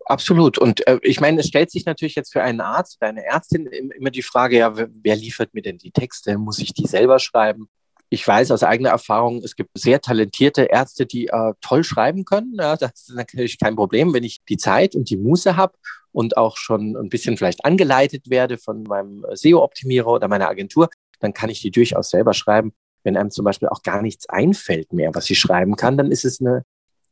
Absolut. 0.06 0.58
Und 0.58 0.86
äh, 0.86 0.98
ich 1.02 1.20
meine, 1.20 1.40
es 1.40 1.48
stellt 1.48 1.70
sich 1.70 1.86
natürlich 1.86 2.14
jetzt 2.14 2.32
für 2.32 2.42
einen 2.42 2.60
Arzt 2.60 2.98
oder 3.00 3.08
eine 3.08 3.24
Ärztin 3.24 3.66
immer 3.66 4.10
die 4.10 4.22
Frage, 4.22 4.58
ja, 4.58 4.74
wer, 4.76 5.16
liefert 5.16 5.54
mir 5.54 5.62
denn 5.62 5.78
die 5.78 5.92
Texte? 5.92 6.36
Muss 6.36 6.58
ich 6.58 6.74
die 6.74 6.86
selber 6.86 7.18
schreiben? 7.18 7.68
Ich 8.10 8.26
weiß 8.26 8.50
aus 8.50 8.62
eigener 8.62 8.90
Erfahrung, 8.90 9.42
es 9.42 9.56
gibt 9.56 9.70
sehr 9.76 10.00
talentierte 10.00 10.64
Ärzte, 10.64 11.06
die 11.06 11.28
äh, 11.28 11.52
toll 11.60 11.84
schreiben 11.84 12.24
können. 12.24 12.54
Ja, 12.58 12.76
das 12.76 13.08
ist 13.08 13.14
natürlich 13.14 13.58
kein 13.58 13.76
Problem, 13.76 14.12
wenn 14.12 14.24
ich 14.24 14.44
die 14.44 14.58
Zeit 14.58 14.94
und 14.94 15.08
die 15.08 15.16
Muße 15.16 15.56
habe 15.56 15.72
und 16.12 16.36
auch 16.36 16.56
schon 16.56 16.96
ein 16.96 17.08
bisschen 17.08 17.36
vielleicht 17.36 17.64
angeleitet 17.64 18.28
werde 18.28 18.58
von 18.58 18.82
meinem 18.84 19.24
SEO-Optimierer 19.32 20.12
oder 20.12 20.28
meiner 20.28 20.48
Agentur, 20.48 20.90
dann 21.20 21.32
kann 21.32 21.50
ich 21.50 21.60
die 21.60 21.70
durchaus 21.70 22.10
selber 22.10 22.34
schreiben. 22.34 22.72
Wenn 23.02 23.16
einem 23.16 23.30
zum 23.30 23.44
Beispiel 23.44 23.68
auch 23.68 23.82
gar 23.82 24.02
nichts 24.02 24.28
einfällt 24.28 24.92
mehr, 24.92 25.14
was 25.14 25.28
ich 25.30 25.38
schreiben 25.38 25.76
kann, 25.76 25.96
dann 25.96 26.12
ist 26.12 26.24
es 26.24 26.40
eine 26.40 26.64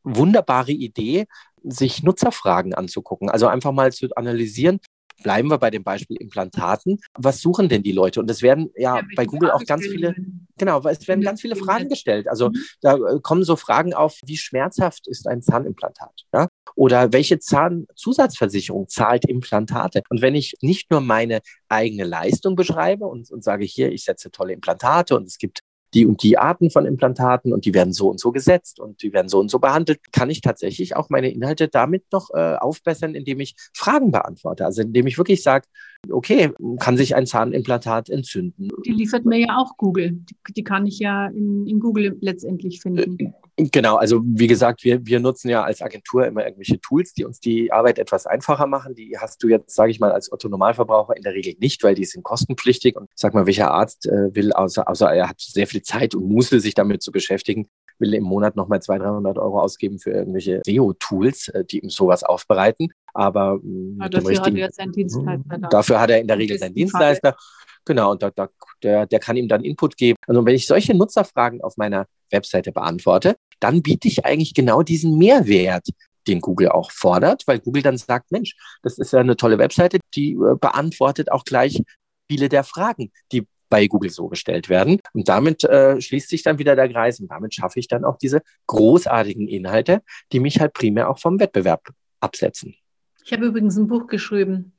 wunderbare 0.04 0.72
Idee, 0.72 1.26
sich 1.64 2.02
Nutzerfragen 2.02 2.74
anzugucken. 2.74 3.30
Also 3.30 3.46
einfach 3.46 3.72
mal 3.72 3.92
zu 3.92 4.08
analysieren, 4.16 4.80
bleiben 5.22 5.48
wir 5.48 5.58
bei 5.58 5.70
dem 5.70 5.84
Beispiel 5.84 6.16
Implantaten. 6.16 7.00
Was 7.14 7.40
suchen 7.40 7.68
denn 7.68 7.82
die 7.82 7.92
Leute? 7.92 8.20
Und 8.20 8.30
es 8.30 8.42
werden 8.42 8.70
ja, 8.76 8.98
ja 8.98 9.02
bei 9.16 9.24
Google 9.24 9.50
auch 9.50 9.64
ganz 9.64 9.86
viele, 9.86 10.14
genau, 10.58 10.80
es 10.86 11.06
werden 11.08 11.22
ganz 11.22 11.40
viele 11.40 11.56
Fragen 11.56 11.88
gestellt. 11.88 12.28
Also 12.28 12.50
mhm. 12.50 12.56
da 12.80 12.94
äh, 12.96 13.20
kommen 13.22 13.44
so 13.44 13.56
Fragen 13.56 13.94
auf, 13.94 14.18
wie 14.24 14.36
schmerzhaft 14.36 15.06
ist 15.08 15.26
ein 15.26 15.42
Zahnimplantat? 15.42 16.24
Ja? 16.34 16.48
Oder 16.74 17.12
welche 17.12 17.38
Zahnzusatzversicherung 17.38 18.88
zahlt 18.88 19.24
Implantate? 19.26 20.02
Und 20.08 20.22
wenn 20.22 20.34
ich 20.34 20.56
nicht 20.60 20.90
nur 20.90 21.00
meine 21.00 21.40
eigene 21.68 22.04
Leistung 22.04 22.56
beschreibe 22.56 23.06
und, 23.06 23.30
und 23.30 23.44
sage, 23.44 23.64
hier, 23.64 23.92
ich 23.92 24.04
setze 24.04 24.30
tolle 24.30 24.52
Implantate 24.52 25.16
und 25.16 25.26
es 25.26 25.38
gibt 25.38 25.60
die 25.94 26.06
und 26.06 26.22
die 26.22 26.38
Arten 26.38 26.70
von 26.70 26.86
Implantaten 26.86 27.52
und 27.52 27.64
die 27.64 27.74
werden 27.74 27.92
so 27.92 28.08
und 28.08 28.18
so 28.18 28.32
gesetzt 28.32 28.80
und 28.80 29.02
die 29.02 29.12
werden 29.12 29.28
so 29.28 29.38
und 29.38 29.50
so 29.50 29.58
behandelt, 29.58 30.00
kann 30.12 30.30
ich 30.30 30.40
tatsächlich 30.40 30.96
auch 30.96 31.10
meine 31.10 31.30
Inhalte 31.30 31.68
damit 31.68 32.04
noch 32.12 32.30
äh, 32.34 32.56
aufbessern, 32.56 33.14
indem 33.14 33.40
ich 33.40 33.54
Fragen 33.74 34.10
beantworte. 34.10 34.64
Also 34.64 34.82
indem 34.82 35.06
ich 35.06 35.18
wirklich 35.18 35.42
sage, 35.42 35.66
okay, 36.10 36.52
kann 36.80 36.96
sich 36.96 37.14
ein 37.14 37.26
Zahnimplantat 37.26 38.08
entzünden. 38.08 38.70
Die 38.84 38.92
liefert 38.92 39.24
mir 39.24 39.38
ja 39.38 39.58
auch 39.58 39.76
Google. 39.76 40.12
Die, 40.12 40.52
die 40.54 40.64
kann 40.64 40.86
ich 40.86 40.98
ja 40.98 41.26
in, 41.28 41.66
in 41.66 41.80
Google 41.80 42.16
letztendlich 42.20 42.80
finden. 42.80 43.18
Äh, 43.20 43.32
Genau, 43.70 43.96
also 43.96 44.22
wie 44.24 44.46
gesagt, 44.46 44.82
wir, 44.82 45.04
wir 45.06 45.20
nutzen 45.20 45.48
ja 45.48 45.62
als 45.62 45.82
Agentur 45.82 46.26
immer 46.26 46.44
irgendwelche 46.44 46.80
Tools, 46.80 47.12
die 47.12 47.24
uns 47.24 47.38
die 47.38 47.70
Arbeit 47.70 47.98
etwas 47.98 48.26
einfacher 48.26 48.66
machen. 48.66 48.94
Die 48.94 49.16
hast 49.18 49.42
du 49.42 49.48
jetzt, 49.48 49.74
sage 49.74 49.90
ich 49.90 50.00
mal, 50.00 50.10
als 50.10 50.32
Otto-Normalverbraucher 50.32 51.16
in 51.16 51.22
der 51.22 51.34
Regel 51.34 51.54
nicht, 51.60 51.82
weil 51.84 51.94
die 51.94 52.04
sind 52.04 52.24
kostenpflichtig. 52.24 52.96
Und 52.96 53.10
sag 53.14 53.34
mal, 53.34 53.46
welcher 53.46 53.70
Arzt 53.70 54.06
äh, 54.06 54.34
will, 54.34 54.52
außer, 54.52 54.88
außer 54.88 55.12
er 55.12 55.28
hat 55.28 55.40
sehr 55.40 55.66
viel 55.66 55.82
Zeit 55.82 56.14
und 56.14 56.28
Muße, 56.28 56.60
sich 56.60 56.74
damit 56.74 57.02
zu 57.02 57.12
beschäftigen, 57.12 57.68
will 57.98 58.14
im 58.14 58.24
Monat 58.24 58.56
nochmal 58.56 58.82
200, 58.82 59.08
300 59.08 59.38
Euro 59.38 59.60
ausgeben 59.60 59.98
für 59.98 60.10
irgendwelche 60.10 60.62
SEO-Tools, 60.64 61.48
äh, 61.48 61.64
die 61.64 61.80
ihm 61.80 61.90
sowas 61.90 62.24
aufbereiten. 62.24 62.92
Aber, 63.14 63.60
ja, 63.98 64.08
dafür 64.08 64.30
richtigen, 64.30 64.62
hat 64.62 64.70
er 64.70 64.72
seinen 64.72 64.92
Dienstleister. 64.92 65.58
Da. 65.58 65.68
Dafür 65.68 66.00
hat 66.00 66.10
er 66.10 66.20
in 66.20 66.28
der 66.28 66.38
Regel 66.38 66.58
seinen 66.58 66.74
Dienstleister. 66.74 67.36
Genau, 67.84 68.12
und 68.12 68.22
da, 68.22 68.30
da, 68.30 68.48
der, 68.82 69.06
der 69.06 69.18
kann 69.18 69.36
ihm 69.36 69.48
dann 69.48 69.64
Input 69.64 69.96
geben. 69.96 70.16
Also 70.26 70.44
wenn 70.46 70.54
ich 70.54 70.66
solche 70.66 70.94
Nutzerfragen 70.94 71.62
auf 71.62 71.76
meiner 71.76 72.06
Webseite 72.30 72.72
beantworte, 72.72 73.36
dann 73.60 73.82
biete 73.82 74.08
ich 74.08 74.24
eigentlich 74.24 74.54
genau 74.54 74.82
diesen 74.82 75.18
Mehrwert, 75.18 75.88
den 76.28 76.40
Google 76.40 76.68
auch 76.68 76.92
fordert, 76.92 77.42
weil 77.46 77.58
Google 77.58 77.82
dann 77.82 77.96
sagt, 77.96 78.30
Mensch, 78.30 78.54
das 78.82 78.98
ist 78.98 79.12
ja 79.12 79.20
eine 79.20 79.36
tolle 79.36 79.58
Webseite, 79.58 79.98
die 80.14 80.32
äh, 80.32 80.56
beantwortet 80.60 81.32
auch 81.32 81.44
gleich 81.44 81.82
viele 82.30 82.48
der 82.48 82.62
Fragen, 82.62 83.10
die 83.32 83.46
bei 83.68 83.86
Google 83.86 84.10
so 84.10 84.28
gestellt 84.28 84.68
werden. 84.68 85.00
Und 85.14 85.28
damit 85.28 85.64
äh, 85.64 86.00
schließt 86.00 86.28
sich 86.28 86.42
dann 86.42 86.58
wieder 86.58 86.76
der 86.76 86.92
Kreis 86.92 87.20
und 87.20 87.28
damit 87.28 87.54
schaffe 87.54 87.80
ich 87.80 87.88
dann 87.88 88.04
auch 88.04 88.18
diese 88.18 88.42
großartigen 88.66 89.48
Inhalte, 89.48 90.02
die 90.30 90.40
mich 90.40 90.60
halt 90.60 90.74
primär 90.74 91.08
auch 91.08 91.18
vom 91.18 91.40
Wettbewerb 91.40 91.88
absetzen. 92.20 92.74
Ich 93.24 93.32
habe 93.32 93.46
übrigens 93.46 93.76
ein 93.76 93.86
Buch 93.86 94.06
geschrieben 94.06 94.72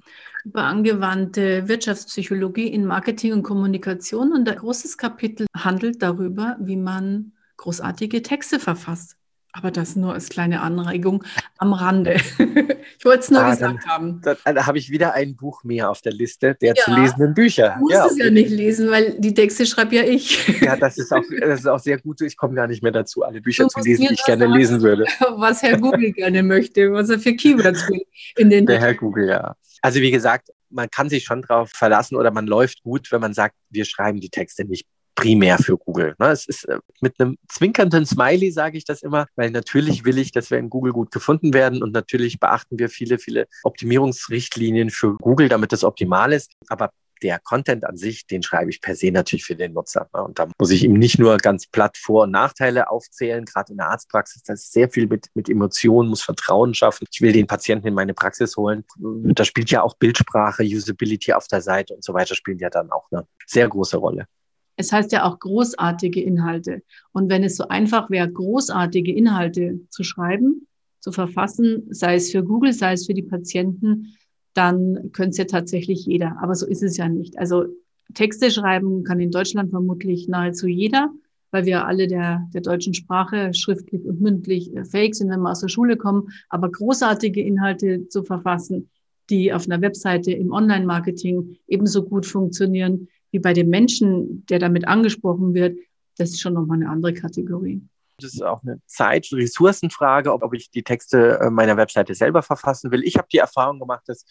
über 0.44 0.64
angewandte 0.64 1.68
Wirtschaftspsychologie 1.68 2.68
in 2.68 2.86
Marketing 2.86 3.34
und 3.34 3.44
Kommunikation 3.44 4.34
und 4.34 4.48
ein 4.50 4.58
großes 4.58 4.98
Kapitel 4.98 5.48
handelt 5.56 6.02
darüber, 6.02 6.58
wie 6.60 6.76
man 6.76 7.32
großartige 7.58 8.22
Texte 8.22 8.60
verfasst. 8.60 9.18
Aber 9.56 9.70
das 9.70 9.96
nur 9.96 10.14
als 10.14 10.30
kleine 10.30 10.62
Anregung 10.62 11.24
am 11.60 11.74
Rande. 11.74 12.16
ich 12.98 13.06
wollte 13.06 13.20
es 13.20 13.30
nur 13.30 13.42
ah, 13.42 13.52
gesagt 13.52 13.84
dann, 13.84 13.86
haben. 13.86 14.22
Dann, 14.22 14.38
dann 14.44 14.66
habe 14.66 14.80
ich 14.80 14.90
wieder 14.90 15.14
ein 15.14 15.36
Buch 15.36 15.64
mehr 15.64 15.92
auf 15.92 16.02
der 16.02 16.12
Liste 16.12 16.56
der 16.56 16.74
ja, 16.76 16.84
zu 16.84 16.92
lesenden 16.92 17.36
Bücher. 17.36 17.76
Du 17.78 17.82
musst 17.82 17.94
ja, 17.94 18.06
es 18.08 18.18
ja 18.18 18.32
nicht 18.32 18.50
lesen, 18.50 18.90
weil 18.90 19.16
die 19.20 19.36
Texte 19.36 19.68
schreibe 19.68 19.96
ja 19.96 20.04
ich. 20.04 20.60
ja, 20.60 20.76
das 20.76 20.98
ist, 20.98 21.14
auch, 21.14 21.22
das 21.40 21.60
ist 21.60 21.68
auch 21.68 21.78
sehr 21.78 22.00
gut. 22.00 22.22
Ich 22.22 22.36
komme 22.36 22.56
gar 22.56 22.66
nicht 22.66 22.82
mehr 22.82 22.92
dazu, 22.92 23.22
alle 23.22 23.42
Bücher 23.42 23.68
zu 23.68 23.80
lesen, 23.82 24.08
die 24.08 24.16
ich 24.16 24.26
gerne 24.26 24.46
sagen, 24.46 24.58
lesen 24.58 24.82
würde. 24.82 25.06
Was 25.38 25.62
Herr 25.62 25.78
Google 25.78 26.12
gerne 26.14 26.42
möchte, 26.42 26.92
was 26.92 27.10
er 27.10 27.20
für 27.20 27.36
Keywords 27.36 27.88
will. 27.90 28.02
In 28.36 28.50
den 28.50 28.66
der 28.66 28.80
Herr 28.80 28.96
Google, 28.96 29.30
ja. 29.30 29.56
Also 29.84 30.02
wie 30.02 30.12
gesagt, 30.12 30.50
man 30.72 30.90
kann 30.90 31.10
sich 31.10 31.26
schon 31.26 31.44
darauf 31.44 31.70
verlassen 31.70 32.16
oder 32.16 32.32
man 32.32 32.48
läuft 32.48 32.82
gut, 32.82 33.12
wenn 33.12 33.22
man 33.22 33.36
sagt, 33.36 33.56
wir 33.70 33.86
schreiben 33.86 34.20
die 34.20 34.30
Texte 34.30 34.66
nicht 34.66 34.88
primär 35.16 35.58
für 35.58 35.78
Google. 35.78 36.16
Ne? 36.20 36.28
Es 36.28 36.46
ist 36.46 36.66
äh, 36.66 36.80
mit 37.02 37.20
einem 37.20 37.38
zwinkernden 37.48 38.06
Smiley, 38.06 38.52
sage 38.52 38.78
ich 38.78 38.86
das 38.86 39.02
immer, 39.02 39.28
weil 39.36 39.52
natürlich 39.52 40.06
will 40.06 40.18
ich, 40.18 40.32
dass 40.32 40.52
wir 40.52 40.58
in 40.58 40.70
Google 40.70 40.94
gut 40.94 41.12
gefunden 41.12 41.54
werden 41.54 41.84
und 41.84 41.94
natürlich 41.94 42.40
beachten 42.40 42.80
wir 42.80 42.90
viele, 42.90 43.20
viele 43.20 43.48
Optimierungsrichtlinien 43.64 44.90
für 44.90 45.16
Google, 45.18 45.50
damit 45.50 45.72
das 45.72 45.84
optimal 45.84 46.34
ist. 46.34 46.54
Aber 46.68 46.92
der 47.24 47.40
Content 47.40 47.86
an 47.86 47.98
sich, 47.98 48.28
den 48.28 48.44
schreibe 48.44 48.70
ich 48.70 48.82
per 48.82 48.96
se 48.96 49.12
natürlich 49.12 49.46
für 49.46 49.56
den 49.56 49.74
Nutzer. 49.74 50.10
Ne? 50.14 50.24
Und 50.24 50.40
da 50.40 50.48
muss 50.60 50.72
ich 50.72 50.84
ihm 50.84 50.94
nicht 50.94 51.18
nur 51.18 51.38
ganz 51.38 51.68
platt 51.68 51.98
Vor- 51.98 52.24
und 52.24 52.32
Nachteile 52.32 52.90
aufzählen, 52.90 53.46
gerade 53.46 53.72
in 53.72 53.78
der 53.78 53.90
Arztpraxis, 53.90 54.44
das 54.44 54.64
ist 54.64 54.74
sehr 54.74 54.90
viel 54.90 55.08
mit, 55.08 55.28
mit 55.34 55.50
Emotionen, 55.50 56.10
muss 56.10 56.22
Vertrauen 56.22 56.74
schaffen. 56.74 57.08
Ich 57.10 57.22
will 57.22 57.32
den 57.32 57.48
Patienten 57.48 57.88
in 57.88 57.94
meine 57.94 58.14
Praxis 58.14 58.58
holen. 58.58 58.84
Da 58.98 59.46
spielt 59.46 59.72
ja 59.72 59.82
auch 59.82 59.96
Bildsprache, 59.96 60.64
Usability 60.64 61.34
auf 61.34 61.48
der 61.48 61.62
Seite 61.62 61.94
und 61.96 62.04
so 62.04 62.14
weiter, 62.14 62.36
spielen 62.36 62.60
ja 62.60 62.70
dann 62.70 62.92
auch 62.92 63.08
eine 63.12 63.26
sehr 63.48 63.68
große 63.68 63.98
Rolle. 63.98 64.28
Es 64.76 64.92
heißt 64.92 65.12
ja 65.12 65.26
auch 65.26 65.40
großartige 65.40 66.22
Inhalte. 66.22 66.82
Und 67.12 67.30
wenn 67.30 67.44
es 67.44 67.56
so 67.56 67.68
einfach 67.68 68.10
wäre, 68.10 68.32
großartige 68.32 69.14
Inhalte 69.14 69.80
zu 69.90 70.04
schreiben, 70.04 70.68
zu 71.00 71.12
verfassen, 71.12 71.84
sei 71.90 72.16
es 72.16 72.32
für 72.32 72.44
Google, 72.44 72.74
sei 72.74 72.94
es 72.94 73.06
für 73.06 73.14
die 73.14 73.24
Patienten, 73.24 74.16
dann 74.54 75.12
könnte 75.12 75.32
es 75.32 75.38
ja 75.38 75.46
tatsächlich 75.46 76.06
jeder. 76.06 76.38
Aber 76.42 76.56
so 76.56 76.66
ist 76.66 76.84
es 76.84 76.98
ja 76.98 77.10
nicht. 77.10 77.38
Also 77.38 77.66
Texte 78.14 78.52
schreiben 78.52 79.04
kann 79.04 79.20
in 79.20 79.32
Deutschland 79.32 79.72
vermutlich 79.72 80.28
nahezu 80.28 80.68
jeder, 80.68 81.12
weil 81.52 81.66
wir 81.66 81.86
alle 81.86 82.08
der, 82.08 82.48
der 82.54 82.62
deutschen 82.62 82.94
Sprache 82.94 83.54
schriftlich 83.54 84.06
und 84.06 84.22
mündlich 84.22 84.76
äh, 84.76 84.86
fähig 84.86 85.16
sind, 85.16 85.30
wenn 85.30 85.42
wir 85.42 85.52
aus 85.52 85.62
der 85.62 85.68
Schule 85.68 85.98
kommen. 85.98 86.30
Aber 86.50 86.72
großartige 86.72 87.42
Inhalte 87.42 88.08
zu 88.08 88.24
verfassen, 88.24 88.90
die 89.30 89.54
auf 89.54 89.66
einer 89.66 89.82
Webseite 89.82 90.32
im 90.32 90.52
Online-Marketing 90.52 91.58
ebenso 91.68 92.04
gut 92.04 92.26
funktionieren, 92.26 93.08
wie 93.34 93.40
bei 93.40 93.54
dem 93.54 93.68
Menschen, 93.70 94.46
der 94.46 94.60
damit 94.60 94.88
angesprochen 94.88 95.56
wird, 95.56 95.78
das 96.18 96.30
ist 96.30 96.42
schon 96.42 96.54
nochmal 96.54 96.78
eine 96.78 96.90
andere 96.90 97.14
Kategorie. 97.14 97.82
Das 98.20 98.36
ist 98.36 98.44
auch 98.44 98.62
eine 98.62 98.80
Zeit-, 98.86 99.28
Ressourcenfrage, 99.34 100.32
ob 100.32 100.54
ich 100.54 100.70
die 100.70 100.84
Texte 100.84 101.40
äh, 101.40 101.50
meiner 101.50 101.76
Webseite 101.76 102.14
selber 102.14 102.44
verfassen 102.44 102.92
will. 102.92 103.04
Ich 103.04 103.18
habe 103.18 103.28
die 103.34 103.40
Erfahrung 103.40 103.80
gemacht, 103.80 104.04
dass, 104.06 104.26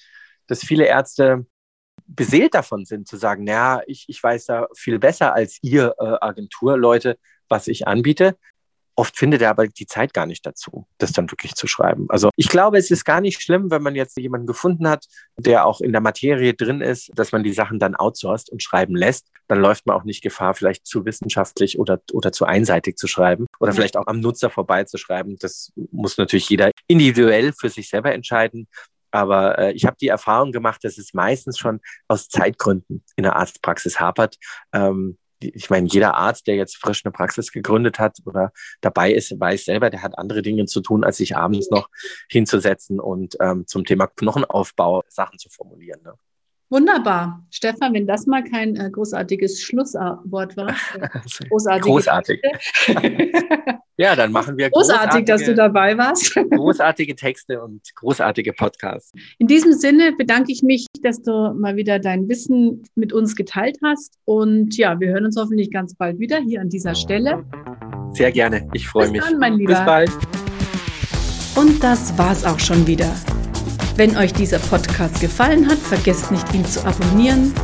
dass 0.46 0.60
viele 0.60 0.86
Ärzte 0.86 1.44
beseelt 2.06 2.54
davon 2.54 2.84
sind, 2.84 3.08
zu 3.08 3.16
sagen, 3.16 3.42
naja, 3.42 3.82
ich, 3.86 4.04
ich 4.06 4.22
weiß 4.22 4.46
da 4.46 4.68
viel 4.74 5.00
besser 5.00 5.34
als 5.34 5.58
ihr 5.62 5.94
äh, 5.98 6.16
Agenturleute, 6.20 7.18
was 7.48 7.66
ich 7.66 7.88
anbiete. 7.88 8.36
Oft 8.94 9.16
findet 9.16 9.40
er 9.40 9.50
aber 9.50 9.66
die 9.66 9.86
Zeit 9.86 10.12
gar 10.12 10.26
nicht 10.26 10.44
dazu, 10.44 10.86
das 10.98 11.12
dann 11.12 11.30
wirklich 11.30 11.54
zu 11.54 11.66
schreiben. 11.66 12.06
Also 12.10 12.30
ich 12.36 12.48
glaube, 12.48 12.76
es 12.76 12.90
ist 12.90 13.04
gar 13.04 13.20
nicht 13.20 13.40
schlimm, 13.40 13.70
wenn 13.70 13.82
man 13.82 13.94
jetzt 13.94 14.16
jemanden 14.18 14.46
gefunden 14.46 14.86
hat, 14.88 15.06
der 15.36 15.66
auch 15.66 15.80
in 15.80 15.92
der 15.92 16.02
Materie 16.02 16.52
drin 16.52 16.82
ist, 16.82 17.10
dass 17.14 17.32
man 17.32 17.42
die 17.42 17.52
Sachen 17.52 17.78
dann 17.78 17.94
outsourced 17.94 18.50
und 18.50 18.62
schreiben 18.62 18.94
lässt. 18.94 19.28
Dann 19.48 19.60
läuft 19.60 19.86
man 19.86 19.96
auch 19.96 20.04
nicht 20.04 20.22
Gefahr, 20.22 20.54
vielleicht 20.54 20.86
zu 20.86 21.06
wissenschaftlich 21.06 21.78
oder, 21.78 22.00
oder 22.12 22.32
zu 22.32 22.44
einseitig 22.44 22.96
zu 22.96 23.06
schreiben 23.06 23.46
oder 23.60 23.72
vielleicht 23.72 23.96
auch 23.96 24.06
am 24.06 24.20
Nutzer 24.20 24.50
vorbeizuschreiben. 24.50 25.36
Das 25.38 25.72
muss 25.90 26.18
natürlich 26.18 26.48
jeder 26.48 26.70
individuell 26.86 27.52
für 27.52 27.70
sich 27.70 27.88
selber 27.88 28.12
entscheiden. 28.12 28.68
Aber 29.12 29.58
äh, 29.58 29.72
ich 29.72 29.84
habe 29.84 29.96
die 30.00 30.08
Erfahrung 30.08 30.52
gemacht, 30.52 30.82
dass 30.84 30.98
es 30.98 31.14
meistens 31.14 31.58
schon 31.58 31.80
aus 32.08 32.28
Zeitgründen 32.28 33.04
in 33.16 33.22
der 33.22 33.36
Arztpraxis 33.36 34.00
hapert. 34.00 34.36
Ähm, 34.72 35.18
ich 35.42 35.70
meine, 35.70 35.86
jeder 35.88 36.14
Arzt, 36.14 36.46
der 36.46 36.56
jetzt 36.56 36.76
frisch 36.76 37.04
eine 37.04 37.12
Praxis 37.12 37.52
gegründet 37.52 37.98
hat 37.98 38.18
oder 38.24 38.52
dabei 38.80 39.12
ist, 39.12 39.38
weiß 39.38 39.64
selber, 39.64 39.90
der 39.90 40.02
hat 40.02 40.18
andere 40.18 40.42
Dinge 40.42 40.66
zu 40.66 40.80
tun, 40.80 41.04
als 41.04 41.18
sich 41.18 41.36
abends 41.36 41.70
noch 41.70 41.88
hinzusetzen 42.28 43.00
und 43.00 43.36
ähm, 43.40 43.66
zum 43.66 43.84
Thema 43.84 44.06
Knochenaufbau 44.06 45.02
Sachen 45.08 45.38
zu 45.38 45.48
formulieren. 45.48 46.00
Ne? 46.02 46.14
Wunderbar. 46.70 47.46
Stefan, 47.50 47.92
wenn 47.92 48.06
das 48.06 48.26
mal 48.26 48.42
kein 48.42 48.76
äh, 48.76 48.90
großartiges 48.90 49.60
Schlusswort 49.60 50.56
war. 50.56 50.74
Großartig. 51.48 51.82
großartig. 51.82 52.42
Ja, 54.02 54.16
dann 54.16 54.32
machen 54.32 54.58
wir 54.58 54.68
großartig, 54.70 55.24
dass 55.26 55.44
du 55.44 55.54
dabei 55.54 55.96
warst. 55.96 56.34
großartige 56.50 57.14
Texte 57.14 57.62
und 57.62 57.82
großartige 57.94 58.52
Podcasts. 58.52 59.12
In 59.38 59.46
diesem 59.46 59.72
Sinne 59.72 60.12
bedanke 60.18 60.50
ich 60.50 60.64
mich, 60.64 60.86
dass 61.02 61.22
du 61.22 61.54
mal 61.54 61.76
wieder 61.76 62.00
dein 62.00 62.28
Wissen 62.28 62.82
mit 62.96 63.12
uns 63.12 63.36
geteilt 63.36 63.78
hast. 63.84 64.18
Und 64.24 64.76
ja, 64.76 64.98
wir 64.98 65.10
hören 65.10 65.24
uns 65.24 65.36
hoffentlich 65.36 65.70
ganz 65.70 65.94
bald 65.94 66.18
wieder 66.18 66.40
hier 66.40 66.60
an 66.60 66.68
dieser 66.68 66.96
Stelle. 66.96 67.44
Sehr 68.12 68.32
gerne. 68.32 68.68
Ich 68.72 68.88
freue 68.88 69.08
mich. 69.08 69.22
Dann, 69.22 69.38
mein 69.38 69.54
Lieber. 69.54 69.74
Bis 69.74 69.84
bald. 69.84 70.10
Und 71.54 71.82
das 71.82 72.18
war's 72.18 72.44
auch 72.44 72.58
schon 72.58 72.84
wieder. 72.86 73.14
Wenn 73.94 74.16
euch 74.16 74.32
dieser 74.32 74.58
Podcast 74.58 75.20
gefallen 75.20 75.68
hat, 75.68 75.78
vergesst 75.78 76.32
nicht, 76.32 76.52
ihn 76.54 76.64
zu 76.64 76.84
abonnieren. 76.84 77.54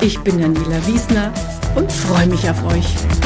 Ich 0.00 0.18
bin 0.18 0.40
Daniela 0.40 0.84
Wiesner 0.88 1.32
und 1.76 1.92
freue 1.92 2.26
mich 2.26 2.50
auf 2.50 2.64
euch. 2.72 3.23